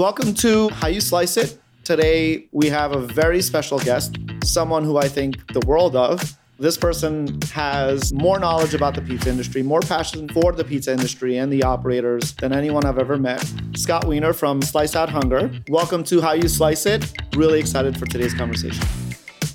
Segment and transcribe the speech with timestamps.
[0.00, 1.60] Welcome to How You Slice It.
[1.84, 6.38] Today we have a very special guest, someone who I think the world of.
[6.58, 11.36] This person has more knowledge about the pizza industry, more passion for the pizza industry
[11.36, 13.44] and the operators than anyone I've ever met.
[13.76, 15.50] Scott Wiener from Slice Out Hunger.
[15.68, 17.12] Welcome to How You Slice It.
[17.36, 18.82] Really excited for today's conversation.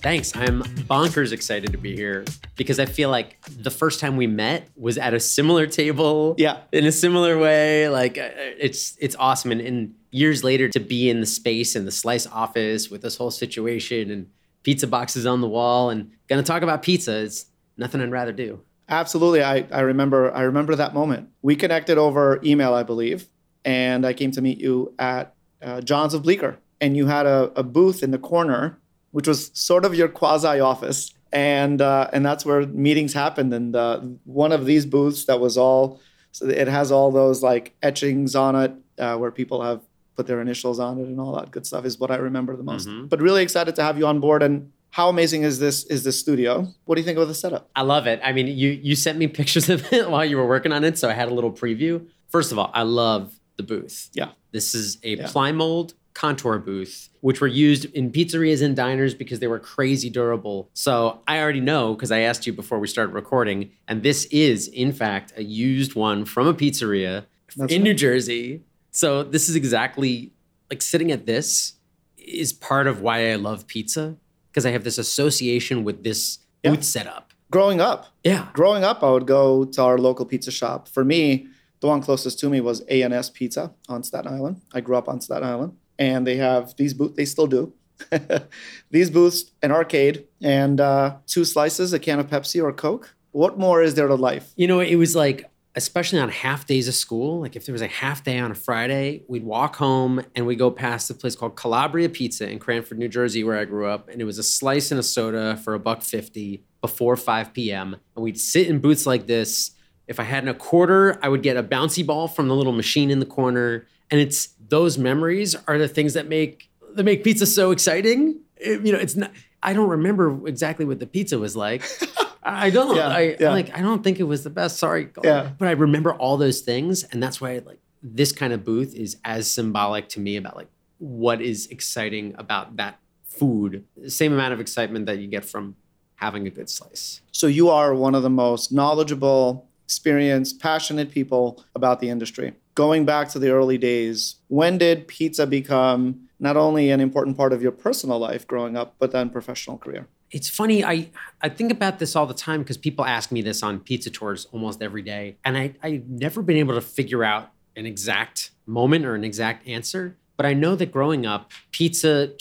[0.05, 0.35] Thanks.
[0.35, 4.69] I'm bonkers excited to be here because I feel like the first time we met
[4.75, 6.35] was at a similar table.
[6.37, 6.59] Yeah.
[6.71, 7.89] In a similar way.
[7.89, 9.51] Like uh, it's it's awesome.
[9.51, 13.17] And, and years later to be in the space in the slice office with this
[13.17, 14.29] whole situation and
[14.61, 18.61] pizza boxes on the wall and gonna talk about pizza is nothing I'd rather do.
[18.87, 19.41] Absolutely.
[19.41, 21.29] I, I remember I remember that moment.
[21.41, 23.27] We connected over email, I believe,
[23.65, 25.33] and I came to meet you at
[25.63, 26.59] uh, John's of Bleecker.
[26.79, 28.77] And you had a, a booth in the corner
[29.15, 33.53] which was sort of your quasi office, and uh, and that's where meetings happened.
[33.53, 36.01] And uh, one of these booths that was all,
[36.33, 39.79] so it has all those like etchings on it uh, where people have
[40.17, 42.63] put their initials on it and all that good stuff is what I remember the
[42.63, 42.89] most.
[42.89, 43.05] Mm-hmm.
[43.05, 44.71] But really excited to have you on board and.
[44.91, 46.73] How amazing is this is this studio?
[46.85, 47.69] What do you think of the setup?
[47.75, 48.21] I love it.
[48.23, 50.97] I mean, you you sent me pictures of it while you were working on it,
[50.97, 52.07] so I had a little preview.
[52.29, 54.09] First of all, I love the booth.
[54.13, 54.29] Yeah.
[54.53, 55.25] This is a yeah.
[55.25, 60.69] Plymold contour booth, which were used in pizzerias and diners because they were crazy durable.
[60.73, 64.67] So I already know because I asked you before we started recording, and this is,
[64.69, 67.83] in fact, a used one from a pizzeria That's in right.
[67.83, 68.63] New Jersey.
[68.91, 70.31] So this is exactly
[70.71, 71.73] like sitting at this
[72.17, 74.15] is part of why I love pizza
[74.49, 76.71] because I have this association with this yeah.
[76.71, 77.33] booth setup.
[77.51, 80.87] Growing up, yeah, growing up, I would go to our local pizza shop.
[80.87, 81.47] For me,
[81.81, 84.61] the one closest to me was A&S Pizza on Staten Island.
[84.73, 87.15] I grew up on Staten Island and they have these booths.
[87.15, 87.73] They still do
[88.91, 93.15] these booths, an arcade, and uh, two slices, a can of Pepsi or Coke.
[93.31, 94.53] What more is there to life?
[94.55, 97.81] You know, it was like especially on half days of school, like if there was
[97.81, 101.35] a half day on a Friday, we'd walk home and we'd go past a place
[101.35, 104.07] called Calabria Pizza in Cranford, New Jersey, where I grew up.
[104.07, 107.95] And it was a slice and a soda for a buck fifty before 5 p.m.
[108.15, 109.71] And we'd sit in booths like this.
[110.07, 113.09] If I hadn't a quarter, I would get a bouncy ball from the little machine
[113.09, 113.87] in the corner.
[114.11, 118.39] And it's those memories are the things that make that make pizza so exciting.
[118.57, 119.31] It, you know, it's not.
[119.61, 121.83] I don't remember exactly what the pizza was like.
[122.43, 122.95] I don't.
[122.95, 123.51] Yeah, I yeah.
[123.51, 123.75] like.
[123.77, 124.77] I don't think it was the best.
[124.77, 125.51] Sorry, yeah.
[125.57, 129.17] but I remember all those things, and that's why like this kind of booth is
[129.25, 133.83] as symbolic to me about like what is exciting about that food.
[133.97, 135.75] The same amount of excitement that you get from
[136.15, 137.21] having a good slice.
[137.31, 143.05] So you are one of the most knowledgeable, experienced, passionate people about the industry going
[143.05, 147.61] back to the early days, when did pizza become not only an important part of
[147.61, 150.07] your personal life growing up, but then professional career?
[150.31, 150.83] It's funny.
[150.83, 151.09] I,
[151.41, 154.47] I think about this all the time because people ask me this on pizza tours
[154.51, 155.37] almost every day.
[155.45, 159.67] And I, I've never been able to figure out an exact moment or an exact
[159.67, 160.17] answer.
[160.35, 162.33] But I know that growing up, pizza,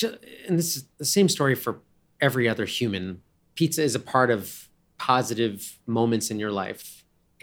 [0.49, 1.81] and this is the same story for
[2.21, 3.23] every other human,
[3.55, 4.69] pizza is a part of
[4.99, 6.94] positive moments in your life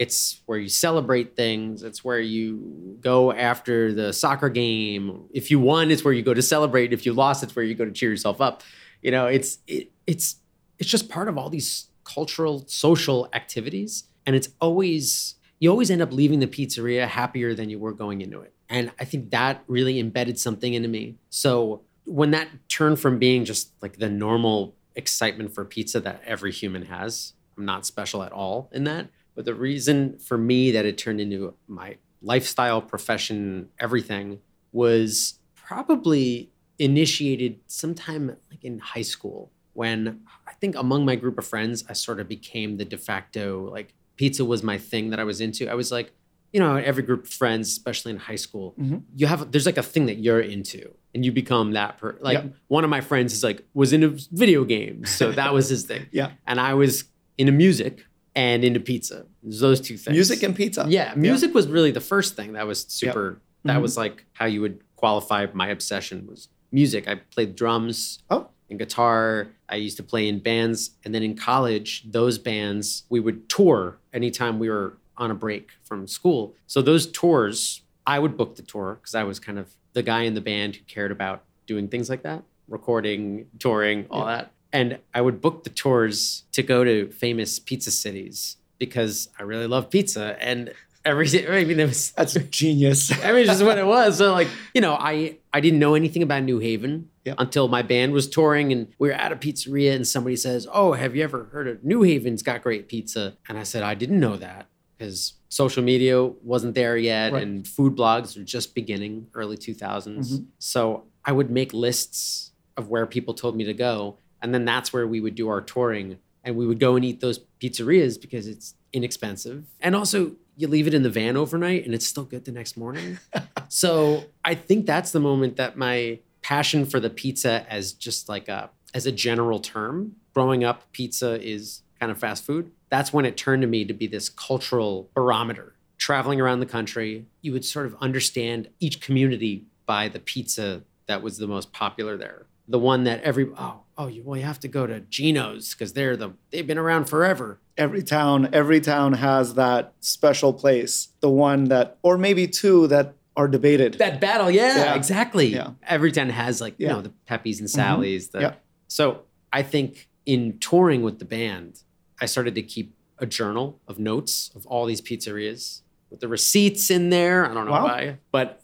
[0.02, 1.84] it's where you celebrate things.
[1.84, 5.28] It's where you go after the soccer game.
[5.32, 6.92] If you won, it's where you go to celebrate.
[6.92, 8.64] If you lost, it's where you go to cheer yourself up.
[9.00, 10.40] You know, it's it, it's
[10.80, 16.02] it's just part of all these cultural social activities, and it's always you always end
[16.02, 18.52] up leaving the pizzeria happier than you were going into it.
[18.68, 21.14] And I think that really embedded something into me.
[21.30, 26.50] So when that turned from being just like the normal excitement for pizza that every
[26.50, 30.84] human has, I'm not special at all in that but the reason for me that
[30.84, 34.40] it turned into my lifestyle, profession, everything
[34.72, 41.46] was probably initiated sometime like in high school when I think among my group of
[41.46, 45.24] friends, I sort of became the de facto, like pizza was my thing that I
[45.24, 45.68] was into.
[45.68, 46.12] I was like,
[46.52, 48.98] you know, every group of friends, especially in high school, mm-hmm.
[49.16, 52.18] you have there's like a thing that you're into, and you become that per.
[52.20, 52.54] Like yep.
[52.68, 56.06] one of my friends is like was into video games, so that was his thing.
[56.12, 57.04] yeah, and I was
[57.38, 58.04] into music,
[58.34, 59.26] and into pizza.
[59.42, 60.14] Those two things.
[60.14, 60.86] Music and pizza.
[60.88, 61.54] Yeah, music yeah.
[61.54, 63.30] was really the first thing that was super.
[63.30, 63.38] Yep.
[63.64, 63.82] That mm-hmm.
[63.82, 67.06] was like how you would qualify my obsession was music.
[67.08, 68.22] I played drums.
[68.30, 68.48] Oh.
[68.70, 69.48] And guitar.
[69.68, 73.98] I used to play in bands, and then in college, those bands we would tour
[74.14, 76.54] anytime we were on a break from school.
[76.66, 80.22] So those tours, I would book the tour because I was kind of the guy
[80.22, 84.36] in the band who cared about doing things like that, recording, touring, all yeah.
[84.36, 84.52] that.
[84.72, 89.66] And I would book the tours to go to famous pizza cities because I really
[89.66, 90.36] love pizza.
[90.40, 90.72] And
[91.04, 93.12] every I mean it was that's genius.
[93.24, 94.18] I mean, it's just what it was.
[94.18, 97.36] So like, you know, I I didn't know anything about New Haven yep.
[97.38, 100.92] until my band was touring and we were at a pizzeria and somebody says, "Oh,
[100.92, 104.20] have you ever heard of New Haven's got great pizza?" And I said, "I didn't
[104.20, 104.68] know that."
[105.02, 107.42] because social media wasn't there yet Right.
[107.42, 110.38] and food blogs were just beginning early 2000s.
[110.38, 110.46] Mhm.
[110.60, 114.16] So I would make lists of where people told me to go.
[114.42, 117.20] And then that's where we would do our touring and we would go and eat
[117.20, 119.64] those pizzerias because it's inexpensive.
[119.80, 122.76] And also, you leave it in the van overnight and it's still good the next
[122.76, 123.18] morning.
[123.68, 128.48] so I think that's the moment that my passion for the pizza as just like
[128.48, 132.70] a as a general term, growing up, pizza is kind of fast food.
[132.90, 135.74] That's when it turned to me to be this cultural barometer.
[135.96, 141.22] Traveling around the country, you would sort of understand each community by the pizza that
[141.22, 142.46] was the most popular there.
[142.68, 145.92] The one that every oh oh you well you have to go to Gino's because
[145.92, 147.58] they're the they've been around forever.
[147.76, 153.14] Every town, every town has that special place, the one that, or maybe two that
[153.34, 153.94] are debated.
[153.94, 154.94] That battle, yeah, Yeah.
[154.94, 155.46] exactly.
[155.46, 155.70] Yeah.
[155.88, 157.74] Every town has like you know the Pepe's and mm-hmm.
[157.80, 158.28] Sally's.
[158.28, 158.54] The, Yeah.
[158.88, 159.22] So
[159.52, 161.82] I think in touring with the band,
[162.20, 165.80] I started to keep a journal of notes of all these pizzerias
[166.10, 167.48] with the receipts in there.
[167.48, 167.84] I don't know Wow.
[167.84, 168.62] why, but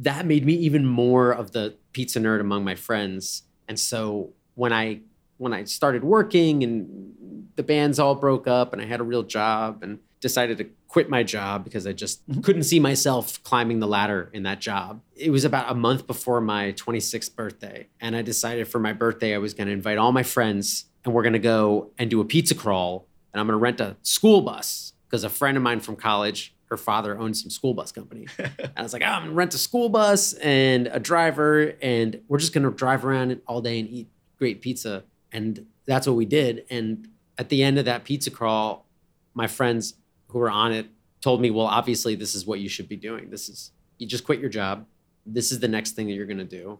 [0.00, 3.42] that made me even more of the pizza nerd among my friends.
[3.68, 5.00] And so when I
[5.38, 6.76] when I started working and
[7.56, 11.08] the bands all broke up and I had a real job and decided to quit
[11.10, 12.42] my job because I just Mhm.
[12.42, 15.00] couldn't see myself climbing the ladder in that job.
[15.14, 17.88] It was about a month before my 26th birthday.
[18.00, 21.12] And I decided for my birthday, I was going to invite all my friends and
[21.14, 23.06] we're going to go and do a pizza crawl.
[23.32, 26.54] And I'm going to rent a school bus because a friend of mine from college,
[26.66, 28.26] her father owned some school bus company.
[28.38, 31.74] and I was like, oh, I'm going to rent a school bus and a driver.
[31.80, 34.08] And we're just going to drive around all day and eat
[34.38, 35.04] great pizza.
[35.32, 36.64] And that's what we did.
[36.70, 37.08] And
[37.38, 38.86] at the end of that pizza crawl,
[39.34, 39.94] my friends
[40.28, 40.86] who were on it
[41.20, 43.30] told me, well, obviously, this is what you should be doing.
[43.30, 44.86] This is, you just quit your job.
[45.24, 46.78] This is the next thing that you're going to do.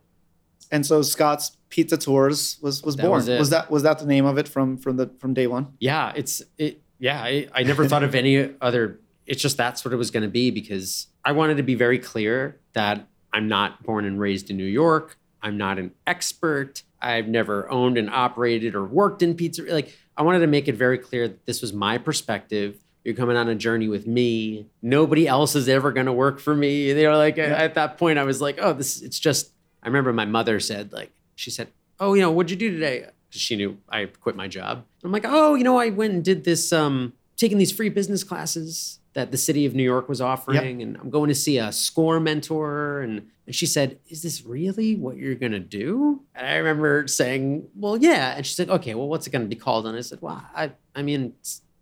[0.72, 3.12] and so Scott's Pizza Tours was was That born.
[3.18, 5.74] was was that was that the name of it from from the from day one?
[5.80, 9.92] Yeah, it's, it, yeah, I, I never thought of any other, it's just that's what
[9.92, 13.82] it was going to be because I wanted to be very clear that I'm not
[13.82, 15.18] born and raised in New York.
[15.42, 16.82] I'm not an expert.
[17.00, 19.62] I've never owned and operated or worked in pizza.
[19.62, 22.78] Like, I wanted to make it very clear that this was my perspective.
[23.04, 24.66] You're coming on a journey with me.
[24.82, 26.92] Nobody else is ever going to work for me.
[26.92, 27.44] They were like, Yeah.
[27.44, 29.52] at that point, I was like, oh, this, it's just,
[29.82, 31.68] I remember my mother said, like, she said,
[32.00, 33.06] oh, you know, what'd you do today?
[33.30, 34.84] she knew I quit my job.
[35.04, 38.24] I'm like, oh, you know, I went and did this, um, taking these free business
[38.24, 41.72] classes that the city of New York was offering, and I'm going to see a
[41.72, 43.00] score mentor.
[43.00, 46.20] And, and she said, is this really what you're going to do?
[46.34, 48.36] And I remember saying, well, yeah.
[48.36, 49.86] And she said, okay, well, what's it going to be called?
[49.86, 51.32] And I said, well, I, I mean,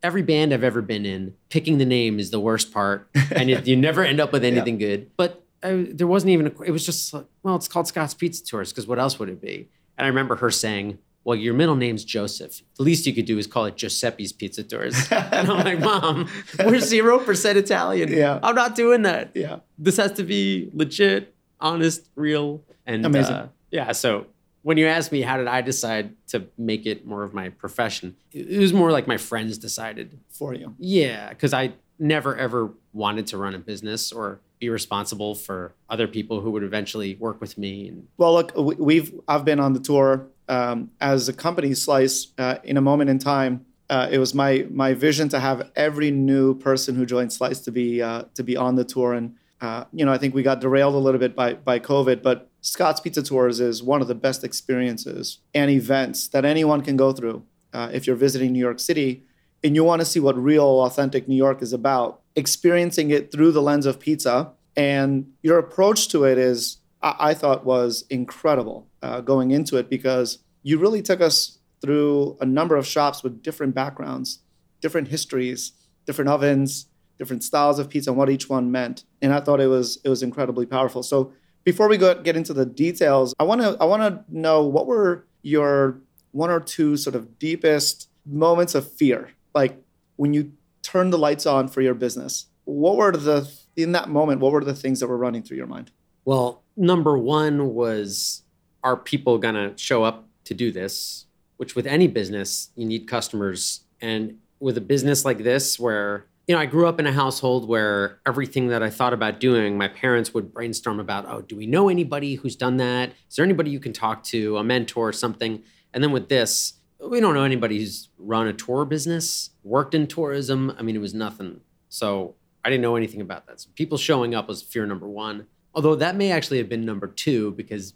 [0.00, 3.10] every band I've ever been in, picking the name is the worst part.
[3.32, 5.10] And it, you never end up with anything good.
[5.16, 8.44] But I, there wasn't even, a, it was just, like, well, it's called Scott's Pizza
[8.44, 9.68] Tours because what else would it be?
[9.98, 12.60] And I remember her saying, well, your middle name's Joseph.
[12.76, 14.94] The least you could do is call it Giuseppe's Pizza Tours.
[15.10, 16.28] and I'm like, Mom,
[16.64, 18.12] we're zero percent Italian.
[18.12, 18.38] Yeah.
[18.42, 19.30] I'm not doing that.
[19.34, 19.60] Yeah.
[19.78, 22.62] This has to be legit, honest, real.
[22.86, 23.34] And Amazing.
[23.34, 24.26] uh, yeah, so
[24.62, 28.16] when you ask me how did I decide to make it more of my profession,
[28.32, 30.18] it was more like my friends decided.
[30.30, 30.74] For you.
[30.78, 36.06] Yeah, because I never ever wanted to run a business or be responsible for other
[36.06, 37.88] people who would eventually work with me.
[37.88, 41.74] And Well, look, we've I've been on the tour um, as a company.
[41.74, 43.66] Slice uh, in a moment in time.
[43.90, 47.70] Uh, it was my my vision to have every new person who joined Slice to
[47.70, 50.60] be uh, to be on the tour, and uh, you know I think we got
[50.60, 54.14] derailed a little bit by by COVID, but Scott's Pizza Tours is one of the
[54.14, 58.80] best experiences and events that anyone can go through uh, if you're visiting New York
[58.80, 59.24] City
[59.64, 62.20] and you want to see what real, authentic New York is about.
[62.36, 67.34] Experiencing it through the lens of pizza, and your approach to it is I, I
[67.34, 72.74] thought was incredible uh, going into it because you really took us through a number
[72.74, 74.40] of shops with different backgrounds,
[74.80, 75.72] different histories,
[76.06, 76.86] different ovens,
[77.18, 79.04] different styles of pizza, and what each one meant.
[79.22, 81.02] And I thought it was it was incredibly powerful.
[81.02, 81.32] So
[81.62, 84.86] before we go get into the details, I want to I want to know what
[84.86, 86.00] were your
[86.32, 89.80] one or two sort of deepest moments of fear, like
[90.16, 92.46] when you turned the lights on for your business.
[92.64, 94.40] What were the in that moment?
[94.40, 95.90] What were the things that were running through your mind?
[96.24, 98.42] Well, number one was
[98.82, 101.26] are people going to show up to do this?
[101.56, 103.84] Which, with any business, you need customers.
[104.00, 107.68] And with a business like this, where, you know, I grew up in a household
[107.68, 111.66] where everything that I thought about doing, my parents would brainstorm about, oh, do we
[111.66, 113.10] know anybody who's done that?
[113.30, 115.62] Is there anybody you can talk to, a mentor, or something?
[115.92, 120.06] And then with this, we don't know anybody who's run a tour business, worked in
[120.06, 120.74] tourism.
[120.78, 121.60] I mean, it was nothing.
[121.88, 123.60] So I didn't know anything about that.
[123.60, 125.46] So people showing up was fear number one.
[125.74, 127.94] Although that may actually have been number two, because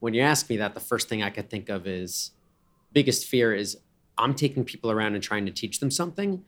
[0.00, 2.32] when you ask me that, the first thing I could think of is
[2.92, 3.78] biggest fear is
[4.18, 6.44] I'm taking people around and trying to teach them something.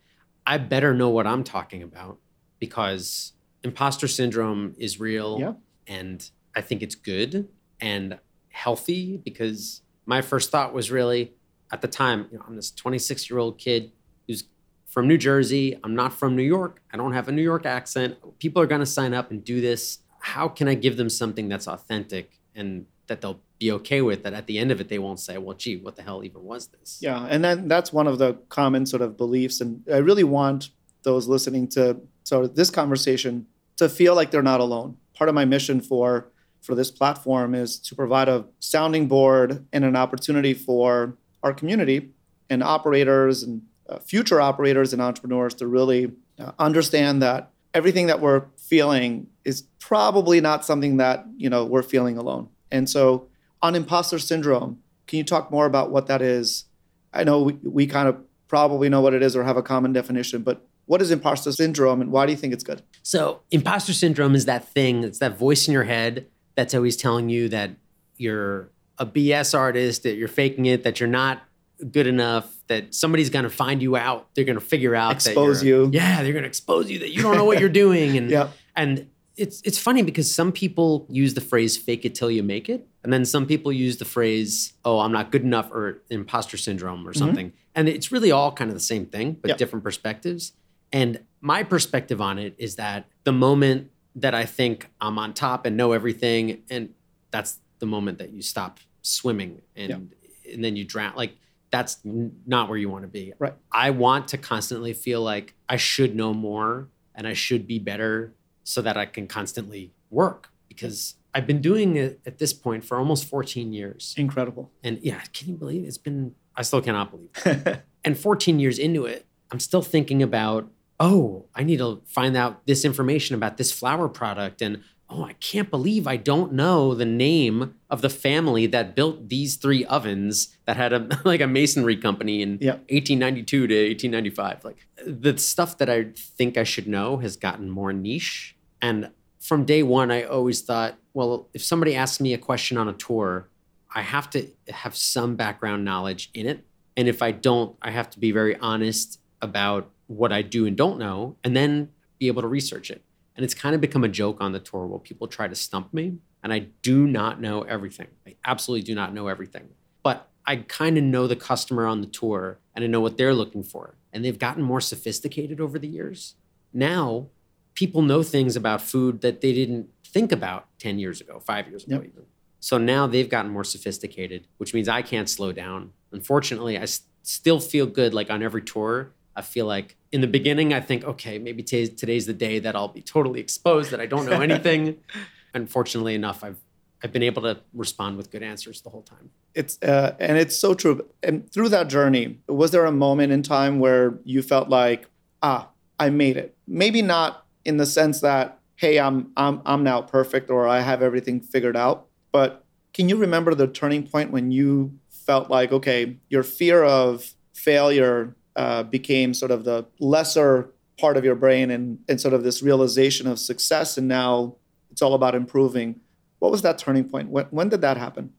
[0.47, 2.19] I better know what I'm talking about
[2.59, 3.33] because
[3.63, 5.53] imposter syndrome is real Yeah.
[5.87, 7.49] and I think it's good
[7.81, 8.19] and
[8.51, 11.33] healthy because my first thought was really
[11.71, 13.93] at the time, you know, I'm this 26 year old kid
[14.27, 14.45] who's
[14.87, 15.79] from New Jersey.
[15.83, 16.83] I'm not from New York.
[16.93, 18.17] I don't have a New York accent.
[18.39, 19.99] People are going to sign up and do this.
[20.23, 24.23] How can I give them something that's authentic and that they'll be okay with?
[24.23, 26.43] That at the end of it, they won't say, well, gee, what the hell even
[26.43, 26.99] was this?
[27.01, 30.71] Yeah, and then that's one of the common sort of beliefs, and I really want
[31.03, 34.97] those listening to sort of this conversation to feel like they're not alone.
[35.15, 36.29] Part of my mission for
[36.61, 42.11] for this platform is to provide a sounding board and an opportunity for our community
[42.49, 48.21] and operators and uh, future operators and entrepreneurs to really uh, understand that everything that
[48.21, 52.49] we're feeling is probably not something that you know we're feeling alone.
[52.71, 53.29] And so
[53.61, 56.65] on imposter syndrome, can you talk more about what that is?
[57.13, 58.17] I know we, we kind of
[58.49, 62.01] probably know what it is or have a common definition, but what is imposter syndrome
[62.01, 62.81] and why do you think it's good?
[63.03, 67.29] So, imposter syndrome is that thing, it's that voice in your head that's always telling
[67.29, 67.73] you that
[68.17, 71.43] you're a BS artist, that you're faking it, that you're not
[71.91, 74.29] good enough, that somebody's going to find you out.
[74.35, 77.11] They're going to figure out Expose that you're- Yeah, they're going to expose you that
[77.11, 78.17] you don't know what you're doing.
[78.17, 78.31] And.
[78.77, 82.69] and it's it's funny because some people use the phrase "fake it till you make
[82.69, 86.57] it," and then some people use the phrase "oh, I'm not good enough" or imposter
[86.57, 87.19] syndrome or mm-hmm.
[87.19, 87.53] something.
[87.75, 89.59] And it's really all kind of the same thing, but Yep.
[89.59, 90.53] different perspectives.
[90.93, 95.65] And my perspective on it is that the moment that I think I'm on top
[95.65, 96.91] and know everything, and
[97.31, 100.13] that's the moment that you stop swimming and
[100.53, 101.15] and then you drown.
[101.17, 101.37] Like
[101.71, 103.33] that's not where you want to be.
[103.39, 103.55] Right.
[103.73, 108.35] I want to constantly feel like I should know more and I should be better
[108.65, 112.99] so that I can constantly work because I've been doing it at this point for
[112.99, 114.15] almost 14 years.
[114.17, 114.71] Incredible.
[114.83, 115.87] And yeah, can you believe it?
[115.87, 117.83] it's been I still cannot believe it.
[118.05, 122.67] and 14 years into it, I'm still thinking about, oh, I need to find out
[122.67, 127.05] this information about this flour product and oh, I can't believe I don't know the
[127.05, 131.97] name of the family that built these three ovens that had a like a masonry
[131.97, 132.73] company in Yeah.
[132.89, 134.65] 1892 to 1895.
[134.65, 138.57] Like the stuff that I think I should know has gotten more niche.
[138.81, 142.89] And from day one, I always thought, well, if somebody asks me a question on
[142.89, 143.49] a tour,
[143.95, 146.65] I have to have some background knowledge in it.
[146.97, 150.77] And if I don't, I have to be very honest about what I do and
[150.77, 153.03] don't know, and then be able to research it.
[153.37, 155.93] And it's kind of become a joke on the tour where people try to stump
[155.95, 156.19] me.
[156.43, 158.09] And I do not know everything.
[158.27, 159.69] I absolutely do not know everything.
[160.03, 163.33] But I kind of know the customer on the tour and I know what they're
[163.35, 163.95] looking for.
[164.13, 166.35] And they've gotten more sophisticated over the years.
[166.73, 167.29] Now,
[167.75, 171.85] people know things about food that they didn't think about 10 years ago, five years
[171.85, 172.05] ago, Yep.
[172.13, 172.23] even.
[172.61, 175.93] So now they've gotten more sophisticated, which means I can't slow down.
[176.13, 179.15] Unfortunately, I s- still feel good like on every tour.
[179.35, 182.77] I feel like in the beginning, I think, okay, maybe today's, today's the day that
[182.77, 184.99] I'll be totally exposed, that I don't know anything.
[185.55, 186.59] Unfortunately enough, I've,
[187.03, 189.31] I've been able to respond with good answers the whole time.
[189.55, 191.05] It's uh, and it's so true.
[191.23, 195.07] And through that journey, was there a moment in time where you felt like,
[195.43, 196.55] ah, I made it?
[196.67, 201.03] Maybe not in the sense that, hey, I'm I'm I'm now perfect or I have
[201.03, 202.07] everything figured out.
[202.31, 202.65] But
[202.95, 208.35] can you remember the turning point when you felt like, okay, your fear of failure
[208.57, 212.63] uh, became sort of the lesser part of your brain and, and sort of this
[212.63, 214.57] realization of success, and now
[214.91, 216.01] it's all about improving.
[216.39, 217.29] What was that turning point?
[217.29, 218.33] When, when did that happen?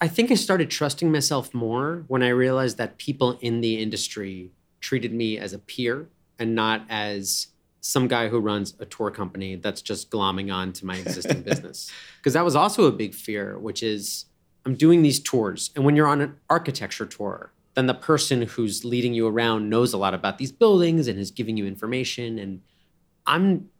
[0.00, 4.50] I think I started trusting myself more when I realized that people in the industry
[4.80, 6.08] treated me as a peer
[6.38, 7.48] and not as
[7.80, 11.90] some guy who runs a tour company that's just glomming on to my existing business.
[12.18, 14.26] Because that was also a big fear, which is
[14.66, 15.70] I'm doing these tours.
[15.74, 19.92] And when you're on an architecture tour, then the person who's leading you around knows
[19.92, 22.38] a lot about these buildings and is giving you information.
[22.38, 22.60] And
[23.26, 23.70] I'm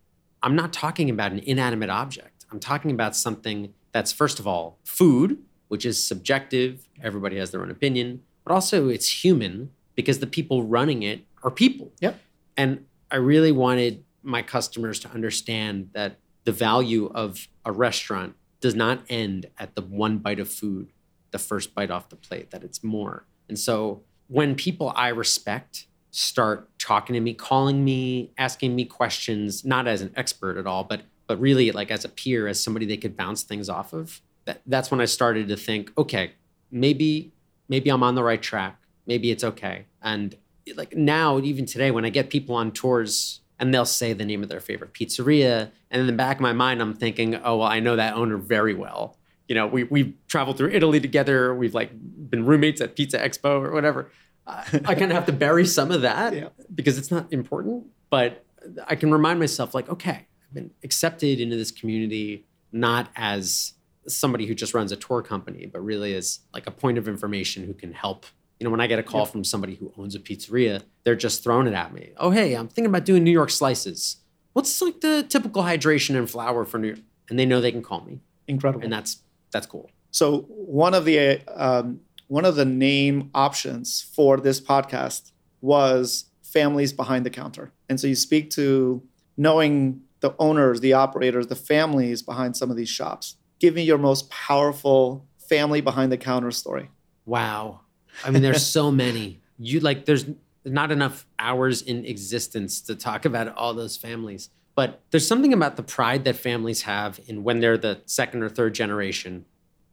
[0.43, 2.47] I'm not talking about an inanimate object.
[2.51, 6.89] I'm talking about something that's first of all food, which is subjective.
[7.03, 11.51] Everybody has their own opinion, but also it's human because the people running it are
[11.51, 11.93] people.
[12.01, 12.19] Yep.
[12.57, 18.75] And I really wanted my customers to understand that the value of a restaurant does
[18.75, 20.93] not end at the one bite of food,
[21.31, 23.27] the first bite off the plate, that it's more.
[23.49, 29.65] And so when people I respect start talking to me, calling me, asking me questions,
[29.65, 32.85] not as an expert at all, but but really like as a peer, as somebody
[32.85, 36.33] they could bounce things off of, that, that's when I started to think, okay,
[36.71, 37.33] maybe
[37.69, 38.79] maybe I'm on the right track.
[39.07, 39.87] Maybe it's okay.
[40.03, 40.37] And
[40.77, 44.43] like now, even today, when I get people on tours and they'll say the name
[44.43, 47.69] of their favorite pizzeria, and in the back of my mind, I'm thinking, oh well,
[47.69, 49.17] I know that owner very well.
[49.53, 51.55] You know, we we've traveled through Italy together.
[51.55, 51.91] We've like
[52.31, 54.11] been roommates at Pizza Expo or whatever.
[54.47, 56.49] I, I kind of have to bury some of that Yeah.
[56.75, 57.85] because it's not important.
[58.09, 58.47] But
[58.87, 63.75] I can remind myself, like, okay, I've been accepted into this community not as
[64.09, 67.67] somebody who just runs a tour company, but really as like a point of information
[67.67, 68.25] who can help.
[68.59, 69.33] You know, when I get a call Yeah.
[69.33, 72.13] from somebody who owns a pizzeria, they're just throwing it at me.
[72.17, 74.17] Oh, hey, I'm thinking about doing New York slices.
[74.55, 77.01] What's like the typical hydration and flour for New York?
[77.29, 78.83] And they know they can call me, Incredible.
[78.85, 79.19] and that's
[79.53, 79.91] that's cool.
[80.11, 86.93] So one of the um, one of the name options for this podcast was families
[86.93, 89.03] behind the counter, and so you speak to
[89.37, 93.37] knowing the owners, the operators, the families behind some of these shops.
[93.59, 96.91] Give me your most powerful family behind the counter story.
[97.27, 97.81] Wow.
[98.25, 99.41] I mean, there's so many.
[99.59, 100.27] You like, there's
[100.65, 104.49] not enough hours in existence to talk about all those families.
[104.75, 108.49] But there's something about the pride that families have in when they're the second or
[108.49, 109.45] third generation.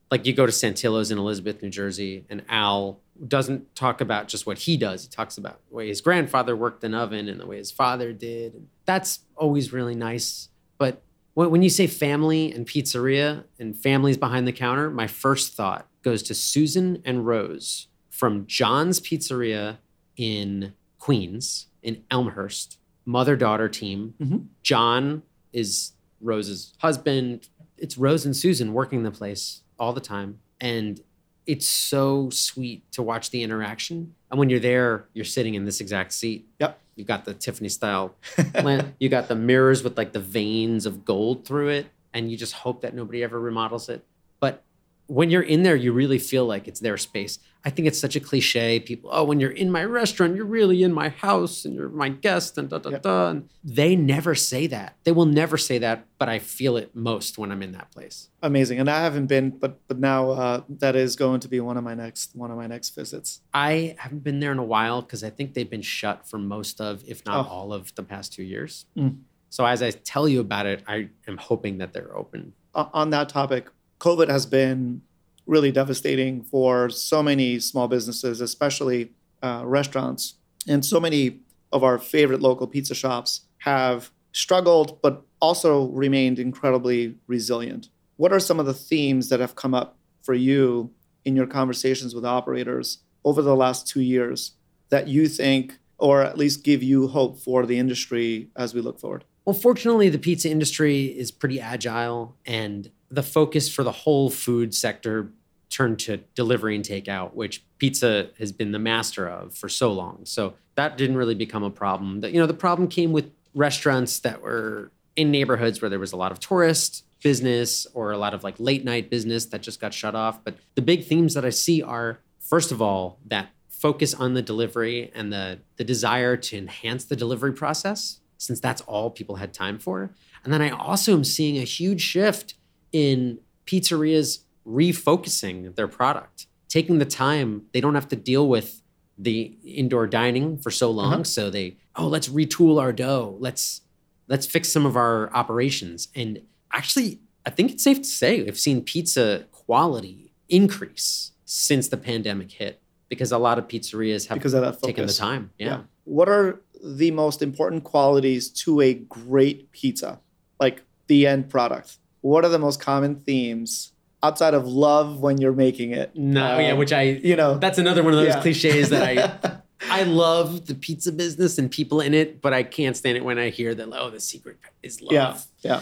[0.09, 4.47] Like you go to Santillo's in Elizabeth, New Jersey, and Al doesn't talk about just
[4.47, 5.03] what he does.
[5.03, 8.13] He talks about the way his grandfather worked an oven and the way his father
[8.13, 8.65] did.
[8.85, 10.49] That's always really nice.
[10.77, 15.87] But when you say family and pizzeria and families behind the counter, my first thought
[16.01, 19.77] goes to Susan and Rose from John's Pizzeria
[20.15, 22.78] in Queens, in Elmhurst,
[23.09, 24.13] mother daughter team.
[24.21, 24.45] Mhm.
[24.61, 27.49] John is Rose's husband.
[27.77, 30.39] It's Rose and Susan working the place all the time.
[30.61, 31.01] And
[31.47, 34.13] it's so sweet to watch the interaction.
[34.29, 36.47] And when you're there, you're sitting in this exact seat.
[36.59, 36.79] Yep.
[36.95, 38.13] You've got the Tiffany style
[38.63, 38.93] lamp.
[38.99, 41.87] You got the mirrors with like the veins of gold through it.
[42.13, 44.05] And you just hope that nobody ever remodels it.
[44.39, 44.63] But
[45.07, 47.39] when you're in there, you really feel like it's their space.
[47.65, 48.79] I think it's such a cliche.
[48.79, 52.07] People, oh, when you're in my restaurant, you're really in my house and you're my
[52.07, 53.01] guest and da da Yep.
[53.01, 53.27] da.
[53.31, 54.95] And they never say that.
[55.03, 58.29] They will never say that, but I feel it most when I'm in that place.
[58.41, 61.75] Amazing, and I haven't been, but but now uh, that is going to be one
[61.75, 63.41] of my next one of my next visits.
[63.53, 66.79] I haven't been there in a while because I think they've been shut for most
[66.79, 67.49] of, if not Oh.
[67.49, 68.85] all of the past two years.
[68.97, 69.17] Mm.
[69.49, 72.53] So as I tell you about it, I am hoping that they're open.
[72.73, 73.67] On that topic,
[73.99, 75.01] COVID has been
[75.49, 80.35] really devastating for so many small businesses, especially uh, restaurants.
[80.67, 81.39] And so many
[81.71, 87.89] of our favorite local pizza shops have struggled, but also remained incredibly resilient.
[88.17, 90.91] What are some of the themes that have come up for you
[91.25, 94.51] in your conversations with operators over the last two years
[94.89, 98.99] that you think, or at least give you hope for the industry as we look
[98.99, 99.25] forward?
[99.45, 104.75] Well, fortunately, the pizza industry is pretty agile, and the focus for the whole food
[104.75, 105.31] sector
[105.69, 110.21] turned to delivery and takeout, which pizza has been the master of for so long.
[110.25, 112.21] So that didn't really become a problem.
[112.21, 116.11] The- You know, the problem came with restaurants that were in neighborhoods where there was
[116.11, 119.79] a lot of tourist business or a lot of like late night business that just
[119.81, 120.43] got shut off.
[120.43, 124.41] But the big themes that I see are first of all, that focus on the
[124.41, 129.53] delivery and the the desire to enhance the delivery process since that's all people had
[129.53, 130.11] time for.
[130.43, 132.53] And then I also am seeing a huge shift
[132.93, 137.63] in pizzerias refocusing their product, taking the time.
[137.73, 138.81] They don't have to deal with
[139.17, 141.13] the indoor dining for so long.
[141.13, 141.23] Uh-huh.
[141.23, 143.35] So they, oh, let's retool our dough.
[143.39, 143.81] Let's
[144.27, 146.07] let's fix some of our operations.
[146.15, 151.97] And actually, I think it's safe to say we've seen pizza quality increase since the
[151.97, 155.51] pandemic hit because a lot of pizzerias have Because of that taken the time.
[155.57, 155.81] Yeah.
[156.03, 160.19] What are the most important qualities to a great pizza?
[160.59, 161.97] Like the end product.
[162.21, 166.15] What are the most common themes outside of love when you're making it?
[166.15, 168.41] No, Uh, yeah, which I you know, that's another one of those yeah.
[168.41, 172.97] cliches that I I love the pizza business and people in it, but I can't
[172.97, 175.81] stand it when I hear that oh the secret is love yeah, yeah,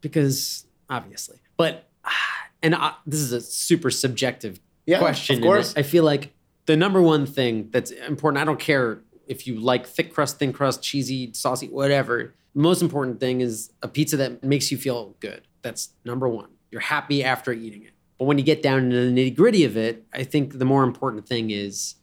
[0.00, 1.38] because obviously.
[1.56, 2.10] But ah,
[2.62, 4.98] and uh, this is a super subjective yeah.
[4.98, 5.36] question.
[5.36, 5.74] Of course.
[5.76, 6.32] I feel like
[6.66, 10.52] the number one thing that's important, I don't care if you like thick crust, thin
[10.52, 12.34] crust, cheesy, saucy, whatever.
[12.54, 15.42] The most important thing is a pizza that makes you feel good.
[15.62, 16.48] That's number one.
[16.70, 17.92] You're happy after eating it.
[18.18, 20.82] But when you get down into the nitty gritty of it, I think the more
[20.84, 21.94] important thing is,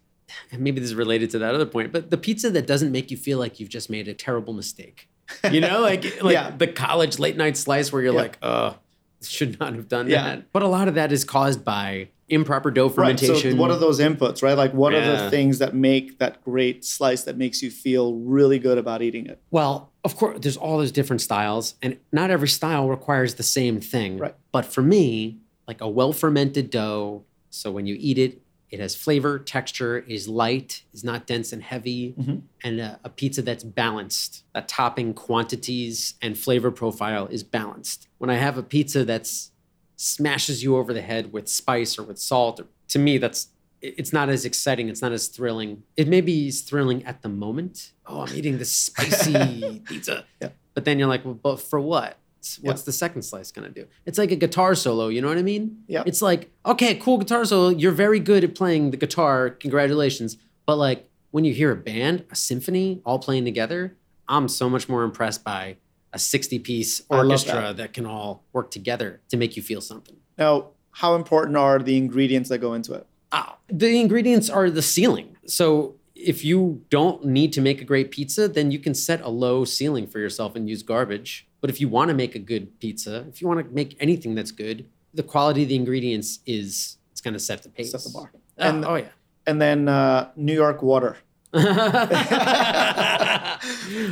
[0.52, 3.12] and maybe this is related to that other point, but the pizza that doesn't make
[3.12, 5.10] you feel like you've just made a terrible mistake.
[5.52, 6.52] You know, like like Yeah.
[6.56, 8.20] the college late night slice where you're Yeah.
[8.22, 8.78] like, oh,
[9.22, 10.24] should not have done Yeah.
[10.24, 10.52] that.
[10.54, 13.34] But a lot of that is caused by improper dough fermentation.
[13.34, 13.52] Right.
[13.52, 14.58] So what are those inputs, right?
[14.58, 18.58] Like what are the things that make that great slice that makes you feel really
[18.60, 19.40] good about eating it?
[19.52, 23.80] Well, of course, there's all those different styles, and not every style requires the same
[23.80, 24.18] thing.
[24.18, 24.36] Right.
[24.52, 28.96] But for me, like a well fermented dough, so when you eat it, it has
[28.96, 32.42] flavor, texture, is light, is not dense and heavy, Mhm.
[32.64, 34.44] and a, a pizza that's balanced.
[34.54, 38.08] That topping quantities and flavor profile is balanced.
[38.18, 39.52] When I have a pizza that's
[39.96, 43.50] smashes you over the head with spice or with salt, to me, that's
[43.82, 44.90] it's not as exciting.
[44.90, 45.84] It's not as thrilling.
[45.96, 47.92] It maybe is thrilling at the moment.
[48.08, 50.26] Oh, I'm eating this spicy pizza.
[50.42, 50.50] Yeah.
[50.74, 52.18] But then you're like, well, but for what?
[52.62, 53.88] What's the second slice gonna do?
[54.06, 55.08] It's like a guitar solo.
[55.08, 55.84] You know what I mean?
[55.88, 56.04] Yeah.
[56.06, 57.70] It's like, okay, cool guitar solo.
[57.70, 59.50] You're very good at playing the guitar.
[59.50, 60.38] Congratulations.
[60.66, 63.96] But like when you hear a band, a symphony, all playing together,
[64.28, 65.78] I'm so much more impressed by
[66.16, 67.78] a 60 piece orchestra that.
[67.78, 67.94] that.
[67.94, 70.16] can all work together to make you feel something.
[70.38, 73.06] Now, how important are the ingredients that go into it?
[73.34, 75.36] Ah, the ingredients are the ceiling.
[75.46, 79.28] So if you don't need to make a great pizza, then you can set a
[79.30, 81.48] low ceiling for yourself and use garbage.
[81.60, 84.36] But if you want to make a good pizza, if you want to make anything
[84.36, 87.92] that's good, the quality of the ingredients is it's going to set the pace.
[87.92, 88.32] Set the bar.
[88.34, 89.10] Oh, And- oh yeah.
[89.48, 91.18] And then uh, New York water.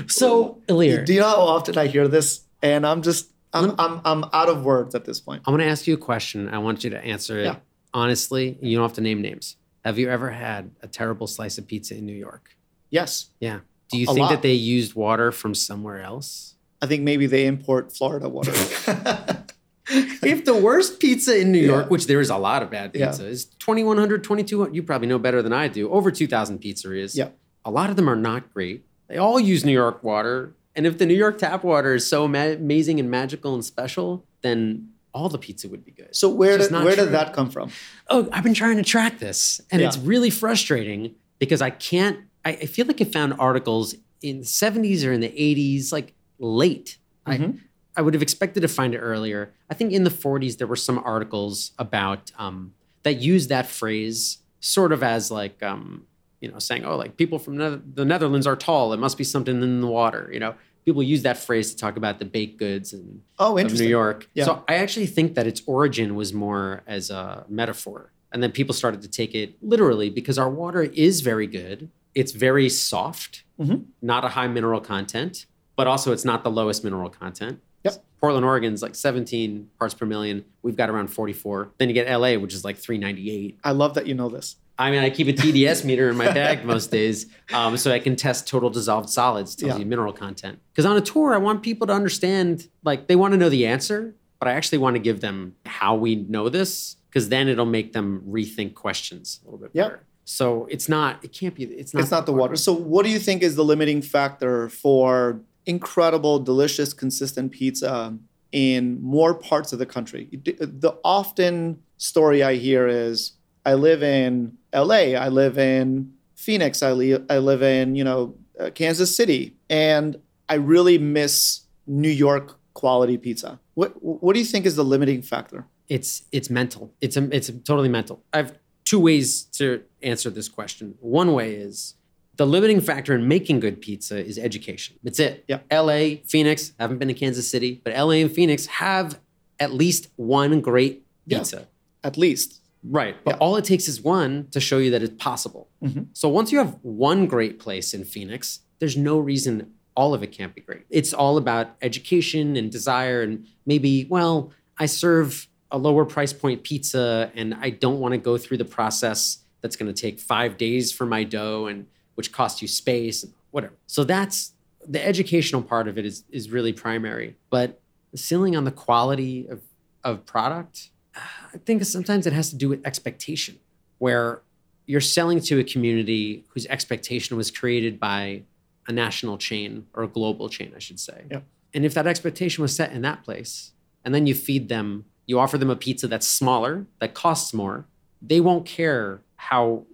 [0.08, 2.42] so, Ilir, Do you know how often I hear this?
[2.62, 5.44] And I'm just, I'm, I'm, I'm out of words at this point.
[5.46, 6.50] I'm going to ask you a question.
[6.50, 7.56] I want you to answer it Yeah.
[7.94, 8.58] honestly.
[8.62, 9.58] You don't have to name names.
[9.86, 12.56] Have you ever had a terrible slice of pizza in New York?
[12.90, 13.30] Yes.
[13.40, 13.60] Yeah.
[13.90, 14.30] Do you A think lot.
[14.32, 16.56] that they used water from somewhere else?
[16.82, 18.52] I think maybe they import Florida water.
[19.88, 21.66] if the worst pizza in New Yeah.
[21.68, 23.08] York, which there is a lot of bad Yeah.
[23.08, 27.16] pizza, is 2100, 2200, you probably know better than I do, over 2000 pizzerias.
[27.16, 27.30] Yeah.
[27.66, 28.86] A lot of them are not great.
[29.08, 30.54] They all use New York water.
[30.76, 34.26] And if the New York tap water is so ma- amazing and magical and special,
[34.42, 36.16] then all the pizza would be good.
[36.16, 37.06] so where did, where true.
[37.06, 37.70] did that come from?
[38.10, 39.88] oh, I've been trying to track this, and Yeah.
[39.88, 42.20] it's really frustrating because I can't.
[42.44, 46.14] I, I feel like I found articles in the 70s or in the 80s, like
[46.40, 46.98] late.
[47.28, 47.60] Mhm.
[47.96, 49.54] I I would have expected to find it earlier.
[49.70, 54.40] I think in the 40s there were some articles about um, that used that phrase
[54.62, 56.08] sort of as like um,
[56.44, 58.94] you know saying oh like people from Neth- the Netherlands are tall.
[58.94, 60.30] It must be something in the water.
[60.34, 60.54] You know,
[60.86, 63.86] people use that phrase to talk about the baked goods and Oh, of interesting.
[63.88, 64.30] New York.
[64.34, 64.46] Yeah.
[64.46, 68.12] So I actually think that its origin was more as a metaphor.
[68.32, 71.90] And then people started to take it literally because our water is very good.
[72.16, 73.86] It's very soft, Mhm.
[74.02, 75.46] not a high mineral content,
[75.78, 77.60] but also it's not the lowest mineral content.
[77.86, 78.04] Yep.
[78.20, 80.46] Portland, Oregon's like 17 parts per million.
[80.64, 81.72] We've got around 44.
[81.78, 83.60] Then you get LA, which is like 398.
[83.64, 84.56] I love that you know this.
[84.78, 88.00] I mean, I keep a TDS meter in my bag most days, um, so I
[88.00, 89.78] can test total dissolved solids, tells Yeah.
[89.80, 90.60] you mineral content.
[90.72, 93.66] Because on a tour, I want people to understand, like, they want to know the
[93.68, 97.66] answer, but I actually want to give them how we know this, because then it'll
[97.66, 99.86] make them rethink questions a little bit Yep.
[99.90, 100.04] better.
[100.26, 102.56] So it's not, it can't be, it's not, it's not the water.
[102.56, 108.18] So, what do you think is the limiting factor for incredible, delicious, consistent pizza
[108.54, 110.30] in more parts of the country?
[110.32, 113.34] The often story I hear is
[113.66, 118.36] I live in LA, I live in Phoenix, I, li- I live in, you know,
[118.60, 123.60] uh, Kansas City, and I really miss New York quality pizza.
[123.76, 125.66] What, what do you think is the limiting factor?
[125.90, 126.94] it's it's mental.
[127.02, 128.24] It's a, it's totally mental.
[128.34, 130.96] I have two ways to answer this question.
[131.00, 131.96] One way is
[132.36, 134.98] the limiting factor in making good pizza is education.
[135.04, 135.46] That's it.
[135.48, 135.60] Yeah.
[135.72, 139.20] LA, Phoenix, haven't been to Kansas City, but LA and Phoenix have
[139.60, 141.28] at least one great pizza.
[141.28, 141.38] Yeah.
[141.38, 141.68] pizza.
[142.04, 142.60] At least.
[142.84, 143.16] Right.
[143.24, 143.38] But Yeah.
[143.40, 145.70] all it takes is one to show you that it's possible.
[145.84, 146.08] Mhm.
[146.14, 150.32] So once you have one great place in Phoenix, there's no reason all of it
[150.32, 150.82] can't be great.
[150.90, 156.64] It's all about education and desire and maybe, well, I serve a lower price point
[156.64, 160.58] pizza and I don't want to go through the process that's going to take 5
[160.58, 163.74] days for my dough and which costs you space and whatever.
[163.88, 164.54] So that's
[164.86, 167.38] the educational part of it is is really primary.
[167.50, 167.80] But
[168.12, 169.62] the ceiling on the quality of
[170.04, 173.60] of product I think sometimes it has to do with expectation,
[174.00, 174.42] where
[174.86, 178.44] you're selling to a community whose expectation was created by
[178.88, 181.24] a national chain or a global chain, I should say.
[181.32, 181.42] Yeah.
[181.74, 183.72] And if that expectation was set in that place,
[184.04, 187.86] and then you feed them, you offer them a pizza that's smaller, that costs more,
[188.22, 189.86] they won't care how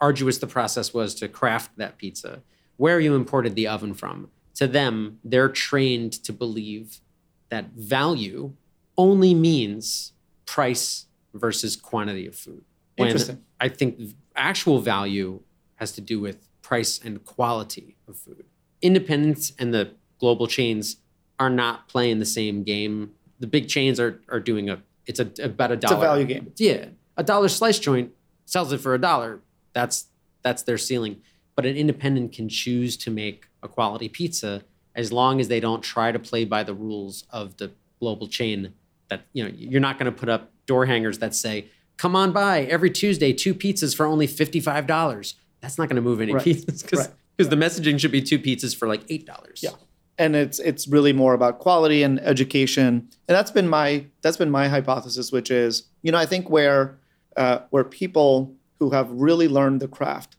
[0.00, 2.42] arduous the process was to craft that pizza,
[2.76, 4.30] where you imported the oven from.
[4.56, 7.00] To them, they're trained to believe
[7.48, 8.52] that value
[8.96, 10.12] only means
[10.46, 12.64] price versus quantity of food.
[12.96, 13.44] When Interesting.
[13.60, 14.00] I think
[14.34, 15.40] actual value
[15.76, 18.44] has to do with price and quality of food.
[18.80, 20.96] Independents and the global chains
[21.38, 23.12] are not playing the same game.
[23.38, 25.94] The big chains are are doing a it's a about a dollar.
[25.94, 26.52] It's a value game.
[26.56, 28.12] Yeah, a dollar slice joint
[28.44, 29.40] sells it for a dollar.
[29.72, 30.06] That's
[30.42, 31.22] that's their ceiling.
[31.54, 34.62] But an independent can choose to make a quality pizza
[34.94, 38.74] as long as they don't try to play by the rules of the global chain.
[39.08, 42.32] That you know, you're not going to put up door hangers that say, "Come on
[42.32, 46.20] by every Tuesday, two pizzas for only fifty five dollars." That's not going to move
[46.20, 46.44] any Right.
[46.44, 47.50] pizzas because Right.
[47.50, 49.60] the messaging should be two pizzas for like eight dollars.
[49.62, 49.70] Yeah.
[50.18, 54.50] and it's it's really more about quality and education and that's been my that's been
[54.50, 56.96] my hypothesis which is you know i think where
[57.36, 60.36] uh, where people who have really learned the craft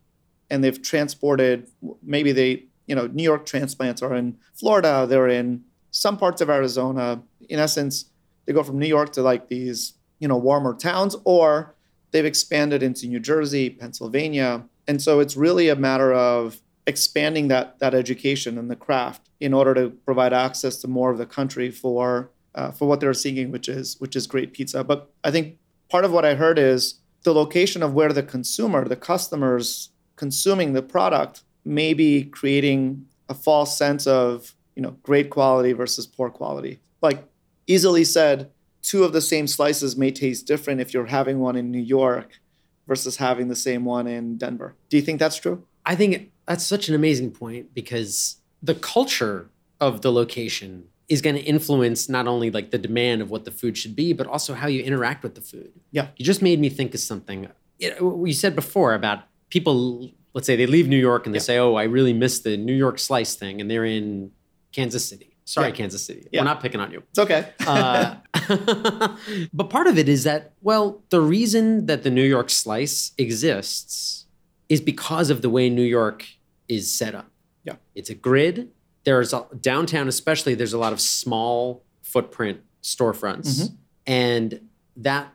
[0.49, 1.67] and they've transported
[2.01, 6.49] maybe they you know new york transplants are in florida they're in some parts of
[6.49, 8.05] arizona in essence
[8.47, 11.75] they go from new york to like these you know warmer towns or
[12.11, 14.63] they've expanded into new jersey pennsylvania.
[14.89, 19.53] And so it's really a matter of expanding that that education and the craft in
[19.53, 23.51] order to provide access to more of the country for uh, for what they're seeking
[23.51, 24.83] which is which is great pizza.
[24.83, 25.57] But i think
[25.89, 30.73] part of what i heard is the location of where the consumer the customers consuming
[30.73, 36.29] the product may be creating a false sense of you know great quality versus poor
[36.29, 36.79] quality.
[37.01, 37.23] Like
[37.67, 38.49] easily said
[38.81, 42.39] two of the same slices may taste different if you're having one in new york
[42.87, 44.75] versus having the same one in denver.
[44.89, 45.63] Do you think that's true?
[45.85, 49.49] I think that's such an amazing point because the culture
[49.79, 53.51] of the location is going to influence not only like the demand of what the
[53.51, 55.71] food should be but also how you interact with the food.
[55.91, 56.07] Yeah.
[56.17, 57.47] You just made me think of something.
[57.79, 61.43] You said before about people, let's say they leave New York and they yeah.
[61.43, 64.31] say, "Oh, I really miss the New York slice thing," and they're in
[64.71, 65.36] Kansas City.
[65.47, 65.75] Sorry, yeah.
[65.75, 66.27] Kansas City.
[66.29, 66.41] Yeah.
[66.41, 67.03] We're not picking on you.
[67.09, 67.53] It's okay.
[67.65, 68.15] uh,
[69.53, 74.25] but part of it is that, well, the reason that the New York slice exists
[74.67, 76.25] is because of the way New York
[76.67, 77.31] is set up.
[77.63, 77.75] Yeah.
[77.95, 78.71] It's a grid.
[79.05, 83.61] There's a, downtown, especially, there's a lot of small footprint storefronts.
[83.61, 83.75] Mm-hmm.
[84.05, 85.33] And that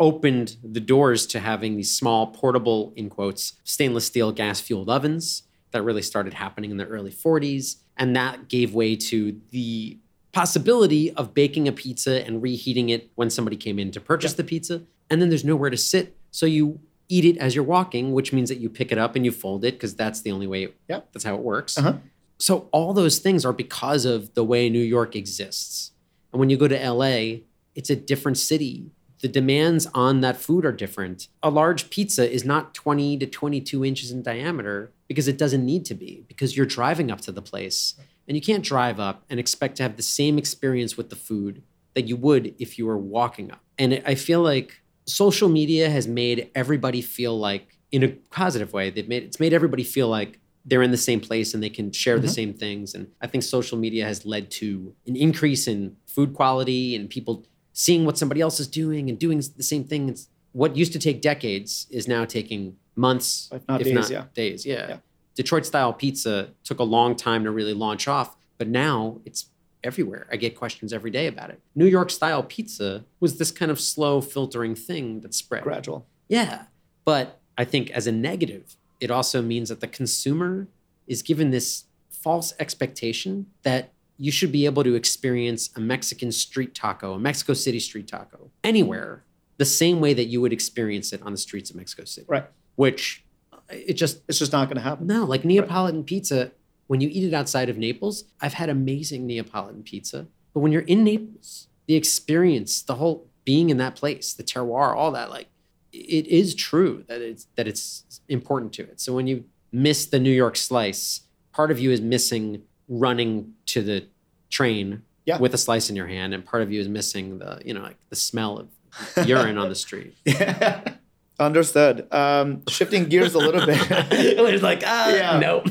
[0.00, 5.44] opened the doors to having these small portable in quotes stainless steel gas fueled ovens
[5.70, 9.98] that really started happening in the early 40s and that gave way to the
[10.32, 14.38] possibility of baking a pizza and reheating it when somebody came in to purchase yeah.
[14.38, 14.82] the pizza.
[15.08, 16.16] And then there's nowhere to sit.
[16.30, 19.24] So you eat it as you're walking which means that you pick it up and
[19.24, 21.00] you fold it because that's the only way yeah.
[21.12, 21.76] that's how it works.
[21.76, 21.94] Uh-huh.
[22.38, 25.92] so all those things are because of the way new york exists.
[26.32, 27.38] And when you go to la
[27.74, 28.90] it's a different city
[29.24, 31.28] the demands on that food are different.
[31.42, 35.86] A large pizza is not 20 to 22 inches in diameter because it doesn't need
[35.86, 37.94] to be, because you're driving up to the place.
[38.28, 41.62] And you can't drive up and expect to have the same experience with the food
[41.94, 43.62] that you would if you were walking up.
[43.78, 48.90] And I feel like social media has made everybody feel like, in a positive way,
[48.90, 51.92] they've made it's made everybody feel like they're in the same place and they can
[51.92, 52.26] share mm-hmm.
[52.26, 52.92] the same things.
[52.92, 57.46] And I think social media has led to an increase in food quality and people
[57.74, 60.08] seeing what somebody else is doing and doing the same thing.
[60.08, 64.10] It's, what used to take decades is now taking months, if not, if days, not
[64.10, 64.24] yeah.
[64.32, 64.64] days.
[64.64, 64.88] Yeah.
[64.88, 64.96] yeah.
[65.34, 69.46] Detroit style pizza took a long time to really launch off, but now it's
[69.82, 70.28] everywhere.
[70.30, 71.60] I get questions every day about it.
[71.74, 75.64] New York style pizza was this kind of slow filtering thing that spread.
[75.64, 76.06] Gradual.
[76.28, 76.62] Yeah.
[77.04, 80.68] But I think as a negative, it also means that the consumer
[81.06, 86.74] is given this false expectation that you should be able to experience a Mexican street
[86.74, 89.24] taco, a Mexico City street taco, anywhere,
[89.56, 92.26] the same way that you would experience it on the streets of Mexico City.
[92.28, 92.46] Right.
[92.76, 95.06] Which uh, it just it's just not going to happen.
[95.06, 96.06] No, like Neapolitan right.
[96.06, 96.52] pizza,
[96.86, 100.82] when you eat it outside of Naples, I've had amazing Neapolitan pizza, but when you're
[100.82, 105.48] in Naples, the experience, the whole being in that place, the terroir, all that, like
[105.92, 109.00] it is true that it's that it's important to it.
[109.00, 111.22] So when you miss the New York slice,
[111.52, 114.06] part of you is missing running to the
[114.50, 115.38] train yeah.
[115.38, 117.82] with a slice in your hand, and part of you is missing the you know
[117.82, 120.14] like the smell of urine on the street.
[120.26, 120.94] Yeah.
[121.40, 122.06] Understood.
[122.14, 123.76] Um, shifting gears a little bit.
[123.90, 125.38] it's like ah yeah.
[125.38, 125.64] no.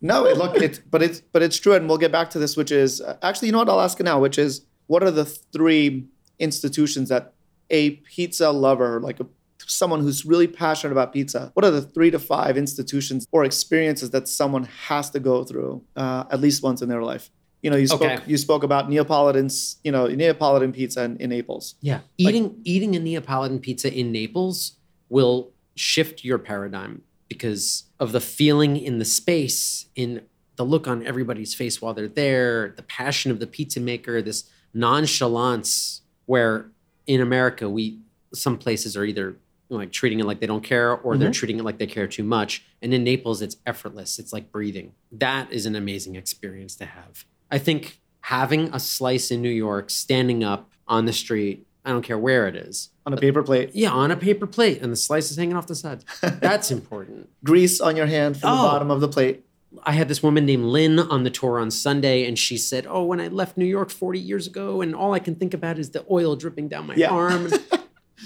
[0.00, 2.56] No, it, look, it's but it's but it's true, and we'll get back to this.
[2.56, 3.68] Which is uh, actually, you know what?
[3.68, 4.20] I'll ask it now.
[4.20, 6.06] Which is, what are the three
[6.38, 7.32] institutions that
[7.70, 9.26] a pizza lover, like a
[9.68, 14.10] someone who's really passionate about pizza, what are the three to five institutions or experiences
[14.10, 17.30] that someone has to go through uh, at least once in their life?
[17.62, 18.22] You know, you spoke okay.
[18.26, 21.74] you spoke about Neapolitan's, you know, Neapolitan pizza in, in Naples.
[21.80, 24.76] Yeah, eating like, eating a Neapolitan pizza in Naples
[25.08, 30.22] will shift your paradigm because of the feeling in the space, in
[30.56, 34.44] the look on everybody's face while they're there, the passion of the pizza maker, this
[34.72, 36.70] nonchalance where
[37.06, 37.98] in America we
[38.34, 39.36] some places are either
[39.70, 41.20] like treating it like they don't care or mm-hmm.
[41.20, 42.64] they're treating it like they care too much.
[42.80, 44.18] And in Naples, it's effortless.
[44.18, 44.92] It's like breathing.
[45.12, 47.24] That is an amazing experience to have.
[47.50, 52.02] I think having a slice in New York, standing up on the street, I don't
[52.02, 52.90] care where it is.
[53.06, 53.70] On a paper plate.
[53.72, 56.04] Yeah, on a paper plate, and the slice is hanging off the side.
[56.20, 57.30] That's important.
[57.44, 59.46] Grease on your hand from oh, the bottom of the plate.
[59.84, 63.04] I had this woman named Lynn on the tour on Sunday, and she said, Oh,
[63.04, 65.90] when I left New York 40 years ago, and all I can think about is
[65.90, 67.08] the oil dripping down my yeah.
[67.08, 67.50] arm.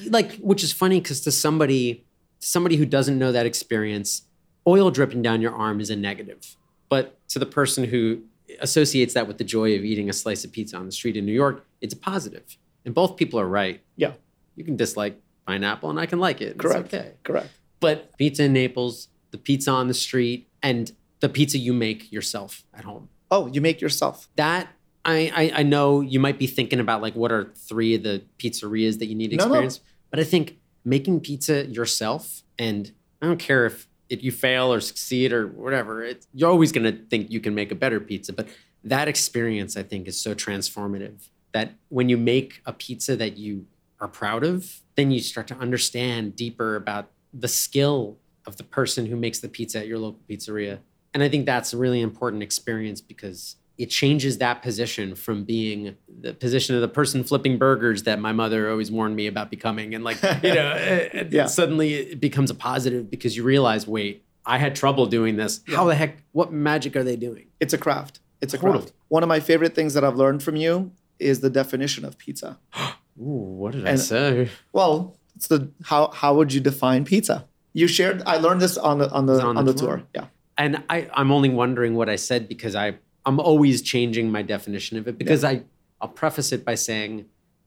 [0.06, 2.04] like which is funny because to somebody
[2.38, 4.22] somebody who doesn't know that experience
[4.66, 6.56] oil dripping down your arm is a negative.
[6.88, 8.22] But to the person who
[8.60, 11.24] associates that with the joy of eating a slice of pizza on the street in
[11.24, 12.56] new york it's a positive.
[12.84, 13.80] And both people are right.
[13.96, 14.12] Yeah.
[14.56, 16.58] You can dislike pineapple and i can like it.
[16.58, 16.86] Correct.
[16.86, 17.12] it's okay.
[17.22, 17.48] Correct.
[17.80, 22.64] But pizza in Naples, the pizza on the street, and the pizza you make yourself
[22.72, 23.08] at home.
[23.28, 24.28] Oh, you make yourself.
[24.36, 24.68] That
[25.04, 28.22] I, I I know you might be thinking about like what are three of the
[28.38, 29.54] pizzerias that you need to No, no.
[29.54, 34.72] experience, but I think making pizza yourself, and I don't care if if you fail
[34.72, 38.32] or succeed or whatever, it, you're always gonna think you can make a better pizza.
[38.32, 38.48] But
[38.84, 43.66] that experience, I think, is so transformative that when you make a pizza that you
[44.00, 49.06] are proud of, then you start to understand deeper about the skill of the person
[49.06, 50.78] who makes the pizza at your local pizzeria.
[51.14, 55.96] And I think that's a really important experience because it changes that position from being
[56.20, 59.94] the position of the person flipping burgers that my mother always warned me about becoming.
[59.94, 61.46] And like, you know, it- Yeah.
[61.46, 65.60] suddenly it becomes a positive because you realize, wait, I had trouble doing this.
[65.66, 67.46] How the heck, what magic are they doing?
[67.60, 68.20] It's a craft.
[68.40, 68.78] It's a Totally.
[68.78, 68.92] craft.
[69.08, 72.58] One of my favorite things that I've learned from you is the definition of pizza.
[73.20, 74.48] Ooh, what did I say?
[74.72, 77.46] Well, it's the how how would you define pizza?
[77.72, 78.22] You shared.
[78.26, 79.96] I learned this on the on the on, on the, the tour.
[79.98, 80.06] tour?
[80.14, 80.26] Yeah.
[80.58, 82.86] and I, I'm only wondering what I said because I
[83.24, 85.62] I'm always changing my definition of it because I
[86.00, 87.26] I'll preface it by saying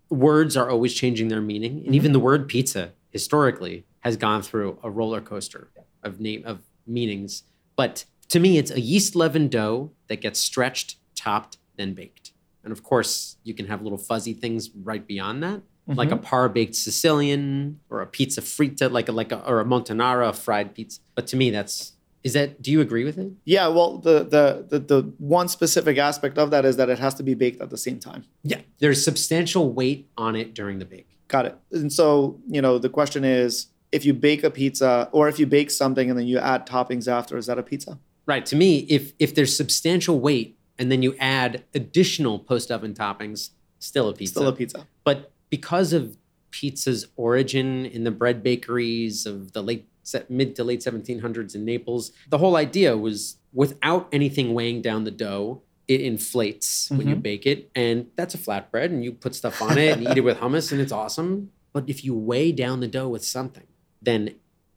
[0.09, 1.71] words are always changing their meaning.
[1.71, 1.93] And mm-hmm.
[1.93, 5.69] even the word pizza historically has gone through a roller coaster
[6.03, 7.43] of name of meanings.
[7.75, 12.31] But to me it's a yeast leavened dough that gets stretched topped then baked.
[12.63, 15.97] And of course you can have little fuzzy things right beyond that mm-hmm.
[15.97, 19.65] like a par baked Sicilian or a pizza fritta like a like a or a
[19.65, 20.99] montanara fried pizza.
[21.15, 21.93] But to me that's
[22.25, 23.67] is that do you agree with it Yeah.
[23.67, 27.23] Well, the, the the the one specific aspect of that is that it has to
[27.23, 28.25] be baked at the same time.
[28.43, 28.61] Yeah.
[28.79, 31.07] There's substantial weight on it during the bake.
[31.27, 31.55] Got it.
[31.71, 35.45] And so, you know, the question is if you bake a pizza or if you
[35.45, 37.99] bake something and then you add toppings after, is that a pizza?
[38.25, 38.45] Right.
[38.47, 43.51] To me, if if there's substantial weight and then you add additional post oven toppings,
[43.77, 44.33] still a pizza.
[44.33, 44.87] Still a pizza.
[45.03, 46.17] But because of
[46.49, 49.85] pizza's origin in the bread bakeries of the late
[50.29, 55.11] mid to late 1700s in Naples, the whole idea was without anything weighing down the
[55.11, 57.21] dough, it inflates when you Mhm.
[57.21, 60.21] bake it, and that's a flatbread, and you put stuff on it and eat it
[60.23, 61.51] with hummus, and it's awesome.
[61.73, 63.67] But if you weigh down the dough with something,
[64.01, 64.31] then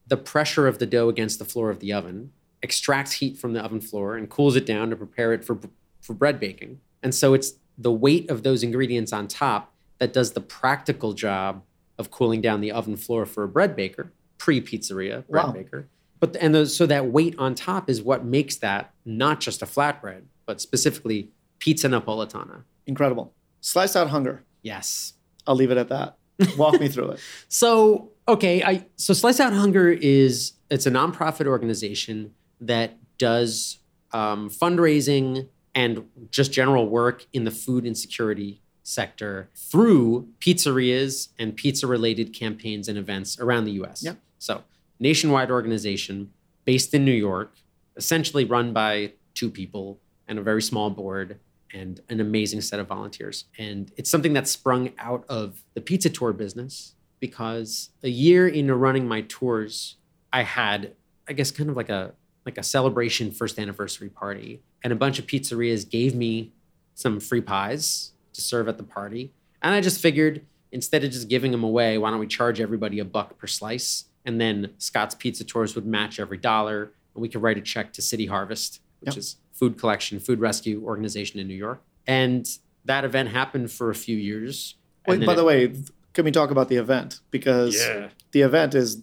[0.06, 3.62] the pressure of the dough against the floor of the oven extracts heat from the
[3.62, 5.58] oven floor and cools it down to prepare it for
[6.00, 6.80] for bread baking.
[7.02, 11.62] And so it's the weight of those ingredients on top that does the practical job
[11.98, 15.52] of cooling down the oven floor for a bread baker, pre pizzeria bread Wow.
[15.52, 15.88] baker.
[16.20, 19.66] But and those, so that weight on top is what makes that not just a
[19.66, 22.62] flatbread, but specifically pizza napolitana.
[22.86, 23.32] Incredible.
[23.60, 24.42] Slice out hunger.
[24.62, 25.14] Yes.
[25.46, 26.16] I'll leave it at that.
[26.56, 27.20] Walk me through it.
[27.48, 33.78] So okay, I so Slice Out Hunger is it's a nonprofit organization that does
[34.12, 41.86] um, fundraising and just general work in the food insecurity sector through pizzerias and pizza
[41.86, 44.02] related campaigns and events around the U.S.
[44.02, 44.14] Yeah.
[44.38, 44.62] So
[44.98, 46.32] nationwide organization
[46.64, 47.54] based in New York,
[47.96, 51.38] essentially run by two people and a very small board
[51.72, 53.44] and an amazing set of volunteers.
[53.58, 58.74] And it's something that sprung out of the pizza tour business because a year into
[58.74, 59.96] running my tours,
[60.32, 60.94] I had,
[61.28, 65.18] I guess, kind of like a like a celebration first anniversary party, and a bunch
[65.18, 66.52] of pizzerias gave me
[66.94, 69.32] some free pies to serve at the party.
[69.60, 72.98] And I just figured instead of just giving them away, why don't we charge everybody
[73.00, 74.04] a buck per slice?
[74.28, 77.94] And then Scott's Pizza Tours would match every dollar, and we could write a check
[77.94, 79.16] to City Harvest, which Yep.
[79.16, 81.82] is food collection, food rescue organization in New York.
[82.06, 82.46] And
[82.84, 84.74] that event happened for a few years.
[85.06, 85.72] Wait, by it- the way,
[86.12, 87.20] can we talk about the event?
[87.30, 88.08] Because yeah.
[88.32, 89.02] the event is,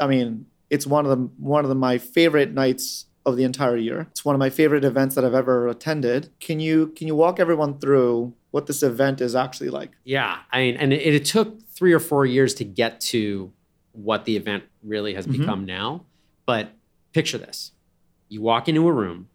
[0.00, 3.76] I mean, it's one of the one of the, my favorite nights of the entire
[3.76, 4.08] year.
[4.10, 6.30] It's one of my favorite events that I've ever attended.
[6.40, 9.92] Can you can you walk everyone through what this event is actually like?
[10.02, 13.52] Yeah, I mean, and it, it took three or four years to get to
[13.94, 15.38] what the event really has Mhm.
[15.38, 16.04] become now.
[16.46, 16.72] But
[17.12, 17.72] picture this:
[18.28, 19.28] you walk into a room,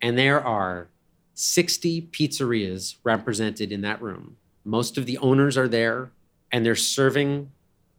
[0.00, 0.88] and there are
[1.34, 4.36] sixty pizzerias represented in that room.
[4.64, 6.12] Most of the owners are there,
[6.52, 7.50] and they're serving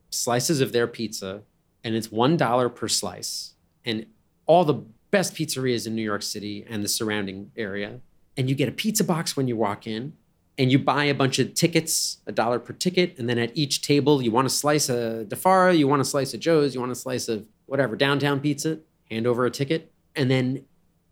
[0.09, 1.43] slices of their pizza,
[1.83, 3.53] and it's one dollar per slice.
[3.83, 4.05] And
[4.45, 8.01] all the best pizzerias in New York City and the surrounding area.
[8.37, 10.13] And you get a pizza box when you walk in,
[10.57, 13.81] and you buy a bunch of tickets, a dollar per ticket, and then at each
[13.81, 16.79] table you want a slice of Di Fara, you want a slice of Joe's, you
[16.79, 18.79] want a slice of whatever downtown pizza,
[19.09, 20.65] hand over a ticket, and then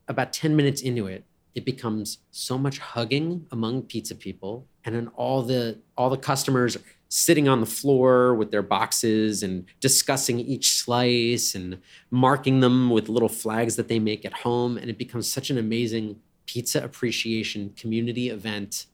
[0.07, 1.25] about 10 minutes into it,
[1.55, 6.77] it becomes so much hugging among pizza people, and then all the all the customers
[7.09, 11.77] sitting on the floor with their boxes and discussing each slice and
[12.09, 15.57] marking them with little flags that they make at home, and it becomes such an
[15.57, 18.87] amazing pizza appreciation community event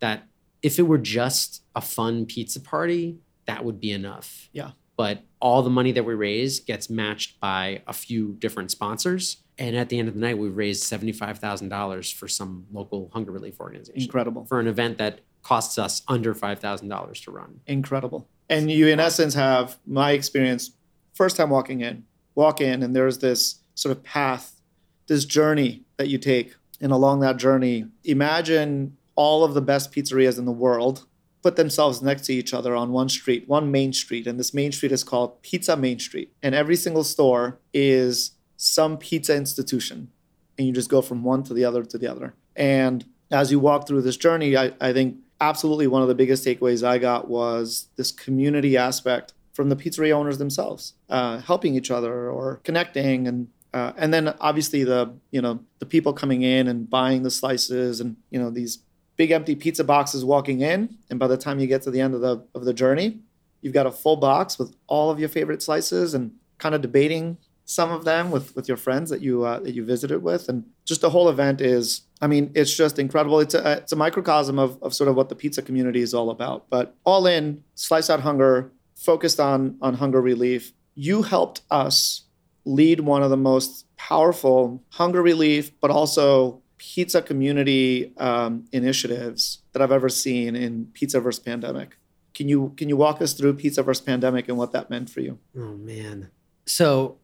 [0.00, 0.24] that
[0.62, 4.48] if it were just a fun pizza party, that would be enough.
[4.52, 4.72] Yeah.
[4.96, 9.36] but all the money that we raise gets matched by a few different sponsors.
[9.56, 13.60] And at the end of the night, we raised $75,000 for some local hunger relief
[13.60, 14.44] organization Incredible.
[14.46, 17.60] for an event that costs us under $5,000 to run.
[17.66, 18.28] Incredible.
[18.48, 20.72] And you, in essence, have my experience
[21.14, 24.60] first time walking in, walk in, and there's this sort of path,
[25.06, 26.54] this journey that you take.
[26.80, 31.04] And along that journey, imagine all of the best pizzerias in the world
[31.42, 34.28] put themselves next to each other on one street, one main street.
[34.28, 36.32] And this main street is called Pizza Main Street.
[36.40, 40.12] And every single store is some pizza institution.
[40.56, 42.34] And you just go from one to the other to the other.
[42.54, 46.44] And as you walk through this journey, I, I think absolutely one of the biggest
[46.44, 51.90] takeaways I got was this community aspect from the pizzeria owners themselves, uh, helping each
[51.90, 56.68] other or connecting, and uh, and then obviously the you know the people coming in
[56.68, 58.78] and buying the slices, and you know these
[59.18, 62.14] big empty pizza boxes walking in, and by the time you get to the end
[62.14, 63.18] of the of the journey,
[63.60, 67.36] you've got a full box with all of your favorite slices, and kind of debating
[67.66, 70.64] some of them with with your friends that you uh, that you visited with, and
[70.86, 73.40] just the whole event is I mean, it's just incredible.
[73.40, 76.30] It's a it's a microcosm of, of sort of what the pizza community is all
[76.30, 76.68] about.
[76.70, 80.72] But all in, slice out hunger, focused on on hunger relief.
[80.94, 82.22] You helped us
[82.64, 89.82] lead one of the most powerful hunger relief, but also pizza community um, initiatives that
[89.82, 91.96] I've ever seen in Pizza versus Pandemic.
[92.34, 95.20] Can you can you walk us through Pizza versus Pandemic and what that meant for
[95.20, 95.38] you?
[95.56, 96.30] Oh man.
[96.66, 97.16] So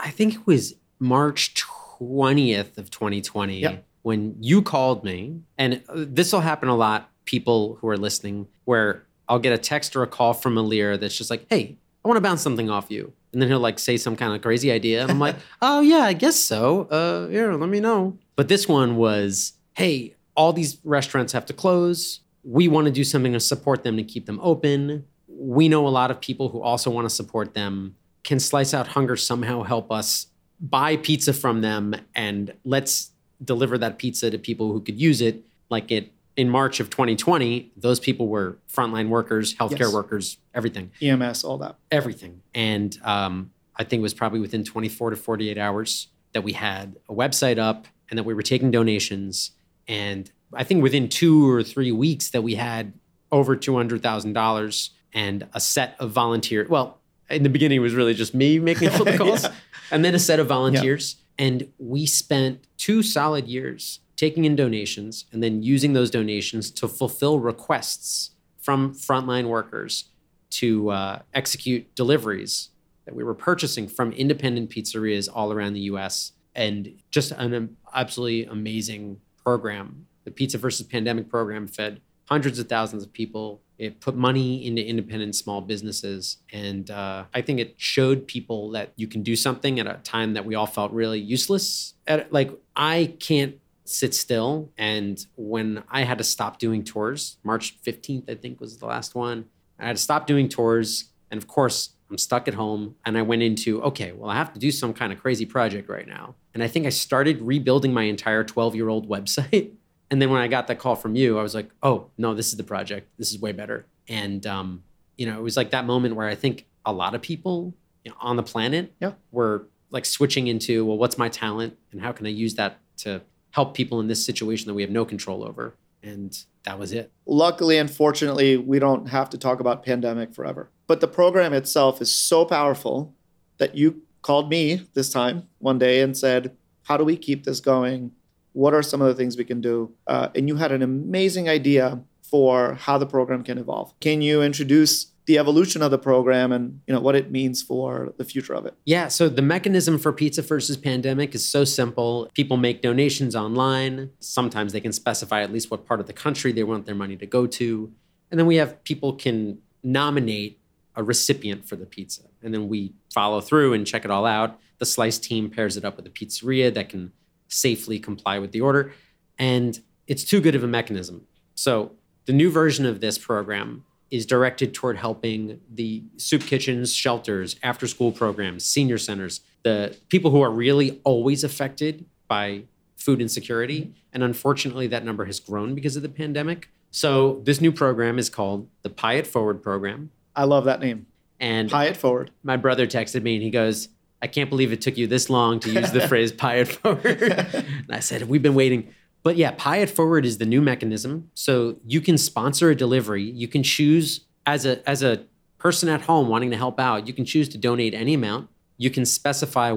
[0.00, 1.54] I think it was March
[2.00, 3.84] 20th of 2020 Yep.
[4.02, 9.04] when you called me and this will happen a lot people who are listening where
[9.28, 12.16] I'll get a text or a call from Ilir that's just like, "Hey, I want
[12.18, 15.02] to bounce something off you." And then he'll like say some kind of crazy idea
[15.02, 16.82] and I'm like, "Oh yeah, I guess so.
[16.84, 21.52] Uh here, let me know." But this one was, "Hey, all these restaurants have to
[21.52, 22.20] close.
[22.42, 25.04] We want to do something to support them to keep them open.
[25.28, 27.94] We know a lot of people who also want to support them.
[28.24, 30.26] Can Slice Out Hunger somehow help us
[30.60, 33.10] buy pizza from them and let's
[33.44, 37.72] deliver that pizza to people who could use it like it in March of 2020
[37.76, 39.92] those people were frontline workers healthcare Yes.
[39.92, 41.76] workers everything EMS, all that.
[41.90, 46.52] everything and um, I think it was probably within 24 to 48 hours that we
[46.52, 49.50] had a website up and that we were taking donations
[49.88, 52.92] and I think within two or three weeks that we had
[53.32, 58.34] over $200,000 and a set of volunteer well in the beginning it was really just
[58.34, 59.52] me making all the calls Yeah.
[59.90, 61.16] and then a set of volunteers.
[61.38, 66.86] And we spent two solid years taking in donations and then using those donations to
[66.86, 70.04] fulfill requests from frontline workers
[70.50, 72.68] to uh, execute deliveries
[73.06, 76.30] that we were purchasing from independent pizzerias all around the US.
[76.54, 80.06] And just an absolutely amazing program.
[80.24, 83.60] The Pizza versus Pandemic program fed hundreds of thousands of people.
[83.78, 86.38] It put money into independent small businesses.
[86.52, 90.34] And uh, I think it showed people that you can do something at a time
[90.34, 91.94] that we all felt really useless.
[92.06, 94.70] At, like, I can't sit still.
[94.78, 99.14] And when I had to stop doing tours, March 15th, I think was the last
[99.14, 99.46] one,
[99.78, 101.10] I had to stop doing tours.
[101.30, 102.96] And of course, I'm stuck at home.
[103.04, 105.88] And I went into, okay, well, I have to do some kind of crazy project
[105.88, 106.34] right now.
[106.52, 109.70] And I think I started rebuilding my entire 12 year old website.
[110.10, 112.48] And then when I got that call from you, I was like, oh, no, this
[112.48, 113.08] is the project.
[113.18, 113.86] This is way better.
[114.06, 114.84] And, um,
[115.16, 117.74] you know, it was like that moment where I think a lot of people
[118.04, 119.12] you know, on the planet Yeah.
[119.32, 123.22] were like switching into, well, what's my talent and how can I use that to
[123.52, 125.74] help people in this situation that we have no control over?
[126.02, 127.10] And that was it.
[127.26, 130.68] luckily unfortunately, we don't have to talk about pandemic forever.
[130.86, 133.14] But the program itself is so powerful
[133.58, 137.60] that you called me this time one day and said, How do we keep this
[137.60, 138.12] going?
[138.52, 139.92] What are some of the things we can do?
[140.06, 143.92] Uh, and you had an amazing idea for how the program can evolve.
[144.00, 148.12] Can you introduce the evolution of the program and you know what it means for
[148.18, 148.74] the future of it?
[148.84, 152.30] Yeah, so the mechanism for Pizza versus Pandemic is so simple.
[152.34, 154.10] People make donations online.
[154.20, 157.16] Sometimes they can specify at least what part of the country they want their money
[157.16, 157.92] to go to.
[158.30, 160.58] And then we have people can nominate
[160.96, 162.22] a recipient for the pizza.
[162.42, 164.58] And then we follow through and check it all out.
[164.78, 167.12] The slice team pairs it up with a pizzeria that can
[167.48, 168.92] safely comply with the order.
[169.38, 171.26] And it's too good of a mechanism.
[171.54, 171.92] So
[172.26, 177.86] the new version of this program is directed toward helping the soup kitchens, shelters, after
[177.86, 182.62] school programs, senior centers, the people who are really always affected by
[182.96, 183.92] food insecurity.
[184.12, 186.68] And unfortunately, that number has grown because of the pandemic.
[186.90, 190.10] So this new program is called the Pie It Forward program.
[190.34, 191.06] I love that name.
[191.40, 192.30] And Pie it forward.
[192.42, 193.88] my brother texted me and he goes,
[194.22, 197.22] I can't believe it took you this long to use the phrase pie it forward.
[197.22, 198.94] and I said, We've been waiting.
[199.22, 201.30] But yeah, pie it forward is the new mechanism.
[201.34, 203.24] So you can sponsor a delivery.
[203.24, 205.24] You can choose as a as a
[205.58, 208.50] person at home wanting to help out, you can choose to donate any amount.
[208.76, 209.74] You can specify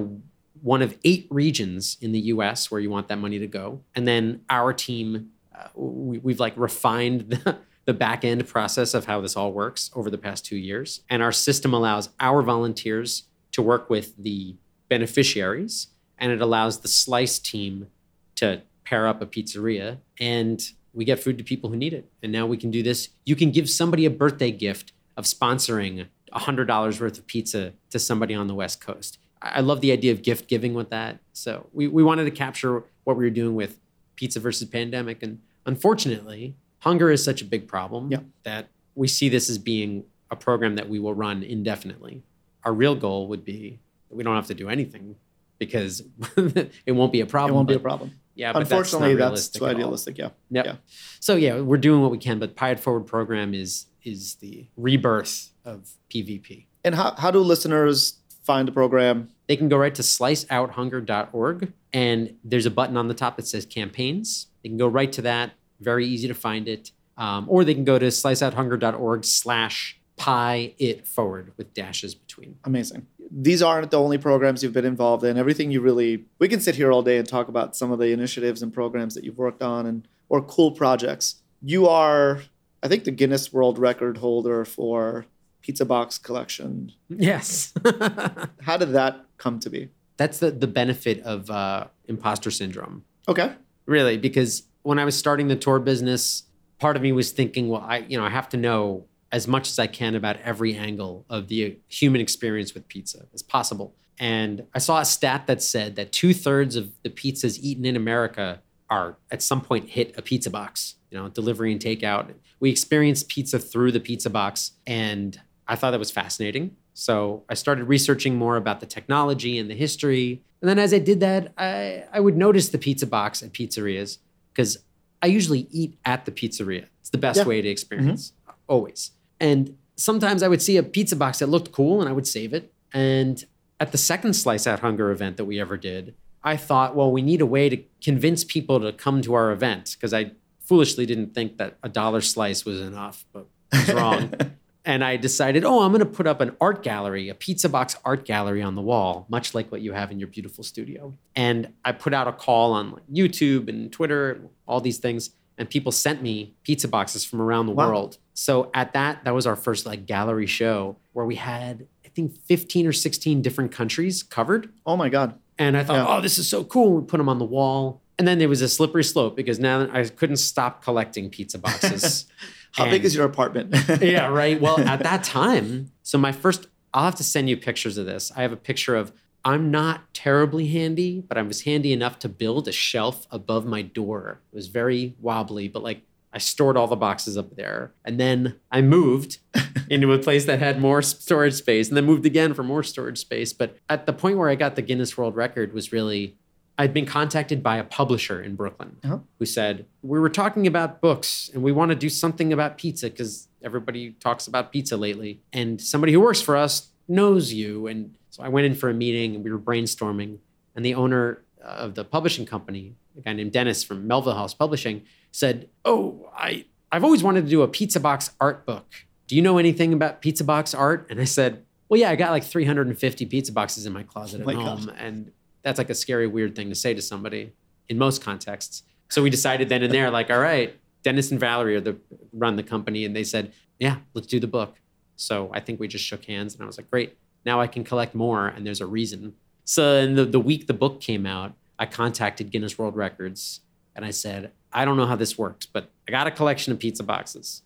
[0.60, 3.80] one of eight regions in the US where you want that money to go.
[3.94, 9.06] And then our team, uh, we, we've like refined the, the back end process of
[9.06, 11.00] how this all works over the past two years.
[11.08, 13.22] And our system allows our volunteers
[13.52, 14.56] to work with the
[14.90, 15.86] beneficiaries,
[16.18, 17.86] and it allows the slice team
[18.34, 22.10] to pair up a pizzeria and we get food to people who need it.
[22.22, 23.08] And now we can do this.
[23.24, 28.34] You can give somebody a birthday gift of sponsoring $100 worth of pizza to somebody
[28.34, 29.18] on the West Coast.
[29.40, 31.20] I love the idea of gift giving with that.
[31.32, 33.80] So we, we wanted to capture what we were doing with
[34.14, 35.22] pizza versus pandemic.
[35.22, 38.20] And unfortunately, hunger is such a big problem Yeah.
[38.44, 42.22] that we see this as being a program that we will run indefinitely.
[42.64, 45.16] Our real goal would be that we don't have to do anything
[45.58, 46.02] because
[46.36, 47.52] it won't be a problem.
[47.52, 48.12] It won't be a problem.
[48.34, 50.16] Yeah, but Unfortunately, that's, that's, too idealistic.
[50.16, 50.30] Yeah.
[50.50, 50.66] Yep.
[50.66, 50.76] Yeah.
[51.18, 55.50] So yeah, we're doing what we can, but It Forward program is is the rebirth
[55.64, 56.66] of PvP.
[56.84, 59.28] And how, how do listeners find the program?
[59.48, 63.66] They can go right to sliceouthunger.org and there's a button on the top that says
[63.66, 64.46] campaigns.
[64.62, 65.52] They can go right to that.
[65.80, 66.92] Very easy to find it.
[67.16, 72.56] Um, or they can go to sliceouthunger.org slash pie it forward with dashes between.
[72.64, 73.06] Amazing.
[73.30, 75.36] These aren't the only programs you've been involved in.
[75.36, 78.12] Everything you really, we can sit here all day and talk about some of the
[78.12, 81.36] initiatives and programs that you've worked on and or cool projects.
[81.62, 82.42] You are,
[82.82, 85.26] I think, the Guinness World Record holder for
[85.60, 86.92] pizza box collection.
[87.08, 87.74] Yes.
[88.62, 89.90] How did that come to be?
[90.16, 93.04] That's the, the benefit of uh, imposter syndrome.
[93.28, 93.52] Okay.
[93.86, 96.44] really because when i was starting the tour business
[96.78, 99.68] part of me was thinking well i you know i have to know as much
[99.68, 103.94] as i can about every angle of the human experience with pizza as possible.
[104.18, 108.62] And i saw a stat that said that two-thirds of the pizzas eaten in america
[108.88, 112.32] are at some point hit a pizza box you know delivery and takeout.
[112.58, 116.76] We experience pizza through the pizza box and i thought that was fascinating.
[116.94, 120.42] So i started researching more about the technology and the history.
[120.62, 124.18] And then as I did that, I, I would notice the pizza box at pizzerias
[124.58, 124.76] because
[125.22, 126.86] I usually eat at the pizzeria.
[127.00, 127.44] It's the best Yeah.
[127.44, 128.56] way to experience, mm-hmm.
[128.66, 129.12] always.
[129.38, 132.52] And sometimes I would see a pizza box that looked cool and I would save
[132.52, 132.72] it.
[132.92, 133.44] And
[133.78, 137.22] at the second Slice Out Hunger event that we ever did, I thought, well, we
[137.22, 141.34] need a way to convince people to come to our event because I foolishly didn't
[141.34, 144.34] think that a dollar slice was enough, but I was wrong
[144.88, 147.94] and I decided, oh, I'm going to put up an art gallery, a pizza box
[148.04, 151.14] art gallery on the wall, much like what you have in your beautiful studio.
[151.36, 155.68] And I put out a call on like, YouTube and Twitter, all these things, and
[155.68, 157.88] people sent me pizza boxes from around the Wow.
[157.88, 158.16] world.
[158.32, 162.40] So at that, that was our first like gallery show where we had, I think,
[162.46, 164.72] 15 or 16 different countries covered.
[164.86, 165.34] Oh my God.
[165.58, 166.16] And I thought, Yeah.
[166.16, 166.94] oh, this is so cool.
[167.00, 168.00] We put them on the wall.
[168.18, 172.24] And then there was a slippery slope because now I couldn't stop collecting pizza boxes.
[172.72, 173.74] How big is your apartment?
[174.00, 174.60] yeah, right.
[174.60, 178.30] Well, at that time, so my first, I'll have to send you pictures of this.
[178.36, 179.12] I have a picture of,
[179.44, 183.82] I'm not terribly handy, but I was handy enough to build a shelf above my
[183.82, 184.40] door.
[184.52, 186.02] It was very wobbly, but like
[186.32, 187.92] I stored all the boxes up there.
[188.04, 189.38] And then I moved
[189.90, 193.18] into a place that had more storage space and then moved again for more storage
[193.18, 193.52] space.
[193.52, 196.36] But at the point where I got the Guinness World Record was really,
[196.78, 199.18] I'd been contacted by a publisher in Brooklyn Uh-huh.
[199.38, 203.10] who said, We were talking about books and we want to do something about pizza
[203.10, 205.40] because everybody talks about pizza lately.
[205.52, 207.88] And somebody who works for us knows you.
[207.88, 210.38] And so I went in for a meeting and we were brainstorming.
[210.76, 215.02] And the owner of the publishing company, a guy named Dennis from Melville House Publishing,
[215.32, 218.86] said, Oh, I, I've always wanted to do a pizza box art book.
[219.26, 221.08] Do you know anything about pizza box art?
[221.10, 224.46] And I said, Well, yeah, I got like 350 pizza boxes in my closet at
[224.46, 224.86] my home.
[224.86, 224.94] gosh.
[224.96, 225.32] And
[225.62, 227.52] that's like a scary, weird thing to say to somebody
[227.88, 228.82] in most contexts.
[229.08, 231.96] So we decided then and there, like, all right, Dennis and Valerie are the
[232.32, 234.76] run the company, and they said, yeah, let's do the book.
[235.16, 237.84] So I think we just shook hands, and I was like, great, now I can
[237.84, 239.34] collect more, and there's a reason.
[239.64, 243.60] So in the, the week the book came out, I contacted Guinness World Records,
[243.94, 246.78] and I said, I don't know how this works, but I got a collection of
[246.78, 247.62] pizza boxes.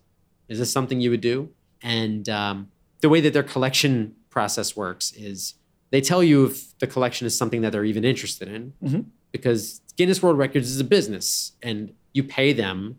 [0.47, 1.49] Is this something you would do?
[1.81, 2.71] And um,
[3.01, 5.55] the way that their collection process works is
[5.93, 9.05] they tell you if the collection is something that they're even interested in Mhm.
[9.31, 12.97] because Guinness World Records is a business and you pay them.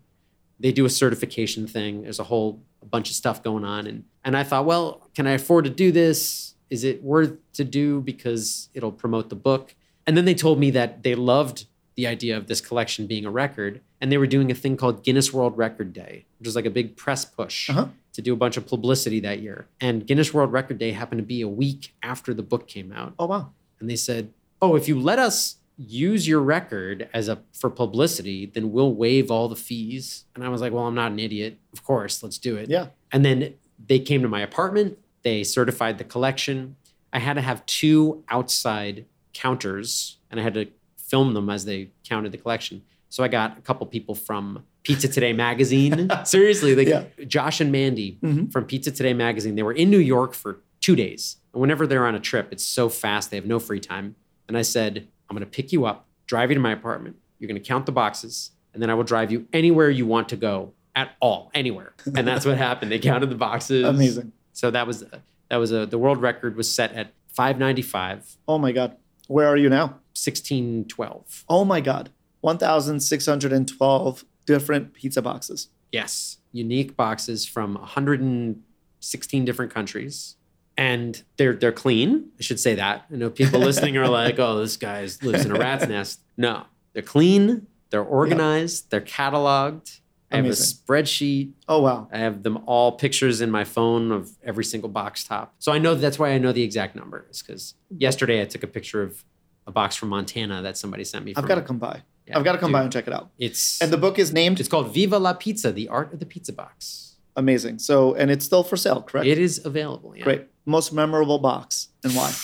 [0.60, 2.02] They do a certification thing.
[2.02, 3.86] There's a whole a bunch of stuff going on.
[3.88, 6.54] And, and I thought, well, can I afford to do this?
[6.70, 9.74] Is it worth to do because it'll promote the book?
[10.06, 11.66] And then they told me that they loved
[11.96, 15.02] the idea of this collection being a record and they were doing a thing called
[15.02, 17.88] Guinness World Record Day, which was like a big press push Uh-huh.
[18.14, 19.66] To do a bunch of publicity that year.
[19.80, 23.14] And Guinness World Record Day happened to be a week after the book came out.
[23.18, 23.50] Oh wow.
[23.80, 28.46] And they said, "Oh, if you let us use your record as a for publicity,
[28.46, 31.58] then we'll waive all the fees." And I was like, "Well, I'm not an idiot.
[31.72, 32.88] Of course, let's do it." Yeah.
[33.12, 33.54] And then
[33.86, 34.98] they came to my apartment.
[35.22, 36.76] They certified the collection.
[37.12, 41.90] I had to have two outside counters and I had to film them as they
[42.04, 42.82] counted the collection.
[43.14, 46.10] So I got a couple people from Pizza Today magazine.
[46.24, 47.04] Seriously, like Yeah.
[47.28, 48.50] Josh and Mandy Mhm.
[48.50, 49.54] from Pizza Today magazine.
[49.54, 51.36] They were in New York for two days.
[51.52, 54.16] And whenever they're on a trip, it's so fast, they have no free time.
[54.48, 57.14] And I said, I'm going to pick you up, drive you to my apartment.
[57.38, 60.28] You're going to count the boxes, and then I will drive you anywhere you want
[60.30, 61.92] to go at all, anywhere.
[62.16, 62.90] And that's what happened.
[62.90, 63.84] They counted the boxes.
[63.84, 64.32] Amazing.
[64.54, 65.04] So that was
[65.50, 68.96] that was a the world record was set at 595, Oh my God.
[69.28, 70.00] Where are you now?
[70.14, 71.44] 1612.
[71.48, 72.10] Oh my God.
[72.44, 75.68] 1,612 different pizza boxes.
[75.90, 80.36] Yes, unique boxes from 116 different countries.
[80.76, 82.30] And they're they're clean.
[82.38, 83.06] I should say that.
[83.10, 86.64] I know people listening are like, "Oh, this guy lives in a rat's nest." No,
[86.92, 87.68] they're clean.
[87.90, 88.90] They're organized.
[88.90, 90.00] They're cataloged.
[90.32, 91.52] I have a spreadsheet.
[91.68, 92.08] Oh wow.
[92.12, 95.54] I have them all pictures in my phone of every single box top.
[95.60, 97.24] So I know that's why I know the exact number.
[97.30, 99.24] Is because yesterday I took a picture of
[99.66, 101.34] a box from Montana that somebody sent me.
[101.36, 102.02] I've got to come by.
[102.26, 103.30] Yeah, I've got to come dude, by and check it out.
[103.38, 106.26] It's And the book is named it's called Viva la Pizza: The Art of the
[106.26, 107.16] Pizza Box.
[107.36, 107.78] amazing.
[107.78, 109.26] So and it's still for sale, correct?
[109.26, 110.16] It is available.
[110.16, 110.24] Yeah.
[110.24, 110.46] Great.
[110.66, 112.32] Most memorable box and why?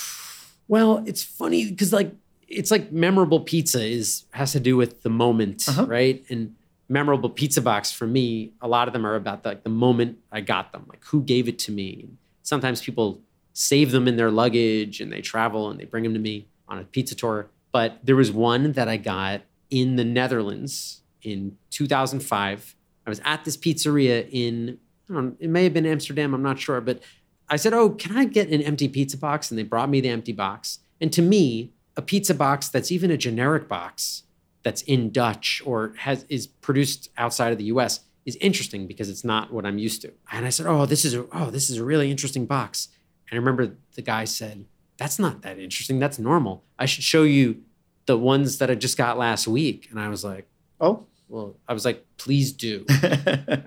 [0.68, 2.12] Well, it's funny because like
[2.46, 5.84] it's like memorable pizza is has to do with the moment, Uh-huh.
[5.86, 6.24] right?
[6.30, 6.54] And
[6.88, 10.18] memorable pizza box for me, a lot of them are about the, like the moment
[10.30, 12.08] I got them, like who gave it to me.
[12.44, 13.20] Sometimes people
[13.52, 16.78] save them in their luggage and they travel and they bring them to me on
[16.78, 17.48] a pizza tour.
[17.72, 22.76] But there was one that I got in the Netherlands in 2005.
[23.06, 24.78] I was at this pizzeria in
[25.10, 27.00] know, it may have been Amsterdam, I'm not sure, but
[27.48, 30.08] I said, "Oh, can I get an empty pizza box?" And they brought me the
[30.08, 30.78] empty box.
[31.00, 34.22] And to me, a pizza box that's even a generic box
[34.62, 39.24] that's in Dutch or has is produced outside of the US is interesting because it's
[39.24, 40.12] not what I'm used to.
[40.30, 42.88] And I said, "Oh, this is a oh, this is a really interesting box."
[43.28, 44.66] And I remember the guy said,
[44.96, 45.98] "That's not that interesting.
[45.98, 46.62] That's normal.
[46.78, 47.62] I should show you
[48.10, 50.46] the ones that I just got last week." And I was like,
[50.80, 51.04] Oh.
[51.28, 52.84] "Well, I was like, please do."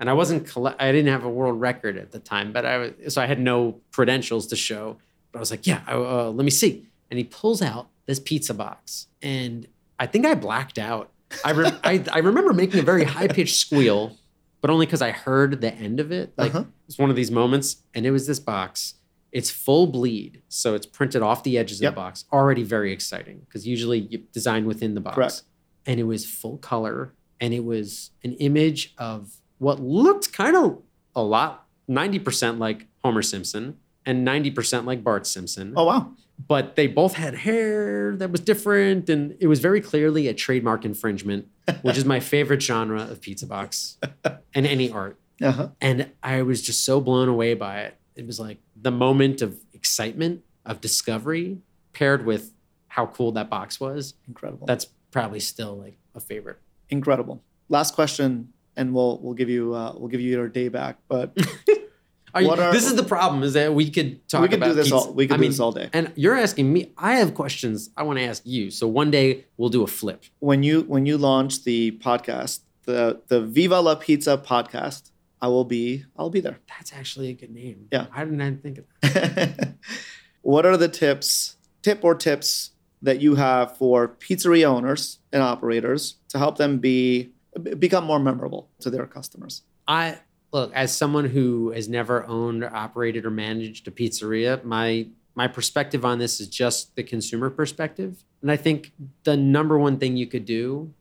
[0.00, 0.42] and I wasn't
[0.78, 3.40] I didn't have a world record at the time, but I was so I had
[3.40, 4.98] no credentials to show.
[5.32, 6.86] But I was like, yeah, uh, let me see.
[7.10, 9.66] And he pulls out this pizza box, and
[9.98, 11.10] I think I blacked out.
[11.44, 14.16] I re- I, I remember making a very high pitched squeal,
[14.60, 16.32] but only because I heard the end of it.
[16.36, 16.64] Like Uh-huh.
[16.86, 18.94] it's one of these moments, and it was this box.
[19.34, 21.90] It's full bleed, so it's printed off the edges Yep.
[21.90, 22.24] of the box.
[22.32, 25.14] Already very exciting because usually you design within the box.
[25.16, 25.42] Correct.
[25.86, 30.80] And it was full color, and it was an image of what looked kind of
[31.14, 33.76] a lot, ninety percent like Homer Simpson
[34.06, 36.12] and ninety percent like Bart Simpson oh wow.
[36.48, 40.84] but they both had hair that was different and it was very clearly a trademark
[40.84, 41.46] infringement
[41.82, 43.96] which is my favorite genre of pizza box
[44.54, 45.68] and any art Uh-huh.
[45.80, 49.50] and i was just so blown away by it it was like the moment of
[49.80, 50.34] excitement
[50.70, 51.58] of discovery
[51.92, 52.44] paired with
[52.88, 54.66] how cool that box was Incredible.
[54.70, 56.58] that's probably still like a favorite
[56.90, 57.36] Incredible.
[57.70, 58.28] Last question,
[58.76, 60.94] and we'll we'll give you uh, we'll give you your day back.
[61.08, 61.26] But
[62.34, 64.70] Are you- are- this is the problem is that we could talk we could about
[64.72, 64.96] do this pizza.
[65.08, 65.88] all we could I do mean, this all day.
[65.92, 69.44] and you're asking me i have questions i want to ask you so one day
[69.56, 72.60] we'll do a flip When you when you launch the podcast,
[72.90, 73.00] the
[73.32, 75.02] the Viva La Pizza podcast,
[75.44, 76.58] I will be I'll be there.
[76.66, 77.88] That's actually a good name.
[77.92, 78.06] Yeah.
[78.10, 79.74] Why didn't I think of that?
[80.40, 82.70] what are the tips, tip or tips
[83.02, 87.34] that you have for pizzeria owners and operators to help them be
[87.78, 89.60] become more memorable to their customers?
[89.86, 90.20] I
[90.50, 94.64] look as someone who has never owned, or operated, or managed a pizzeria.
[94.64, 98.92] My my perspective on this is just the consumer perspective, and I think
[99.24, 100.94] the number one thing you could do,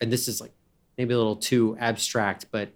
[0.00, 0.52] and this is like
[0.96, 2.70] maybe a little too abstract, but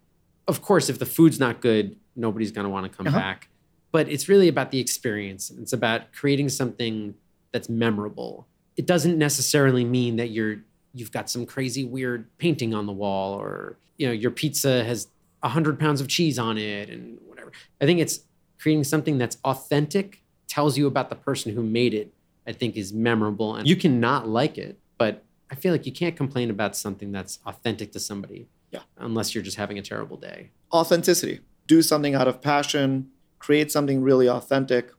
[0.48, 3.18] of course, if the food's not good, nobody's going to want to come Uh-huh.
[3.18, 3.48] back.
[3.92, 5.50] But it's really about the experience.
[5.50, 7.14] It's about creating something
[7.52, 8.46] that's memorable.
[8.76, 10.56] It doesn't necessarily mean that you're
[10.94, 15.08] you've got some crazy weird painting on the wall or you know your pizza has
[15.40, 18.20] 100 pounds of cheese on it and whatever i think it's
[18.58, 22.12] creating something that's authentic tells you about the person who made it
[22.46, 25.92] i think is memorable and you can not like it but i feel like you
[25.92, 28.80] can't complain about something that's authentic to somebody Yeah.
[28.98, 31.40] unless you're just having a terrible day Authenticity.
[31.66, 34.90] Do something out of passion, create something really authentic,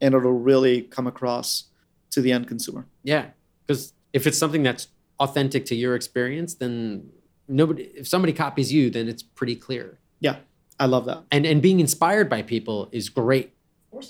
[0.00, 1.64] and it'll really come across
[2.10, 2.86] to the end consumer.
[3.02, 3.26] yeah
[3.66, 7.08] because if it's something that's authentic to your experience then
[7.48, 10.36] nobody if somebody copies you then it's pretty clear Yeah,
[10.78, 11.24] I love that.
[11.30, 13.52] and and being inspired by people is great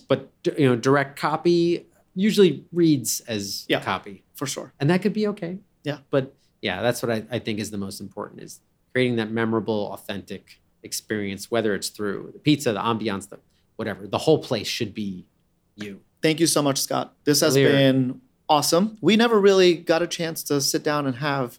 [0.09, 3.83] but you know direct copy usually reads as Yeah.
[3.83, 4.73] copy For sure.
[4.81, 5.99] and that could be okay Yeah.
[6.11, 8.61] but yeah that's what I, I think is the most important is
[8.95, 13.39] creating that memorable authentic experience whether it's through the pizza the ambiance the
[13.77, 14.07] whatever.
[14.07, 15.27] The whole place should be
[15.77, 16.01] you.
[16.23, 17.15] Thank you so much, Scott.
[17.25, 17.71] This has Clear.
[17.73, 18.97] been awesome.
[19.01, 21.59] We never really got a chance to sit down and have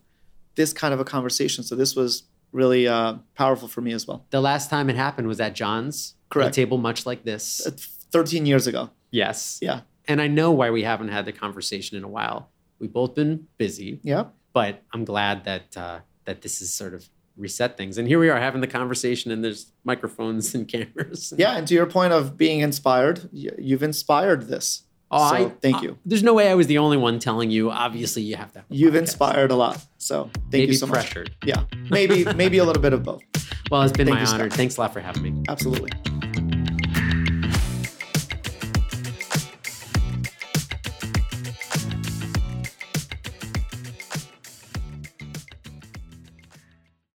[0.56, 1.64] this kind of a conversation.
[1.66, 2.24] So this was
[2.54, 4.26] really uh, powerful for me as well.
[4.30, 6.56] The last time it happened was at John's, Correct.
[6.56, 7.68] table much like this.
[7.68, 7.72] Uh,
[8.12, 8.92] 13 years ago.
[9.12, 9.60] Yes.
[9.62, 9.82] Yeah.
[10.08, 12.50] And I know why we haven't had the conversation in a while.
[12.80, 14.26] We've both been busy, Yeah.
[14.54, 17.98] but I'm glad that uh, that this is sort of reset things.
[17.98, 21.34] And here we are having the conversation, and there's microphones and cameras.
[21.38, 21.58] Yeah.
[21.58, 24.84] And to your point of being inspired, you've inspired this.
[25.12, 26.00] Oh, so I, thank you.
[26.04, 27.70] there's no way I was the only one telling you.
[27.70, 28.60] Obviously, you have to.
[28.60, 29.00] Have You've podcast.
[29.00, 29.86] inspired a lot.
[30.00, 30.96] So thank Maybe you so much.
[30.96, 31.36] pressured.
[31.46, 31.64] Yeah.
[31.92, 33.22] Maybe maybe a little bit of both.
[33.72, 34.48] Well, it's been Thank my honor.
[34.50, 34.58] Scott.
[34.58, 35.44] Thanks a lot for having me.
[35.50, 36.15] Absolutely.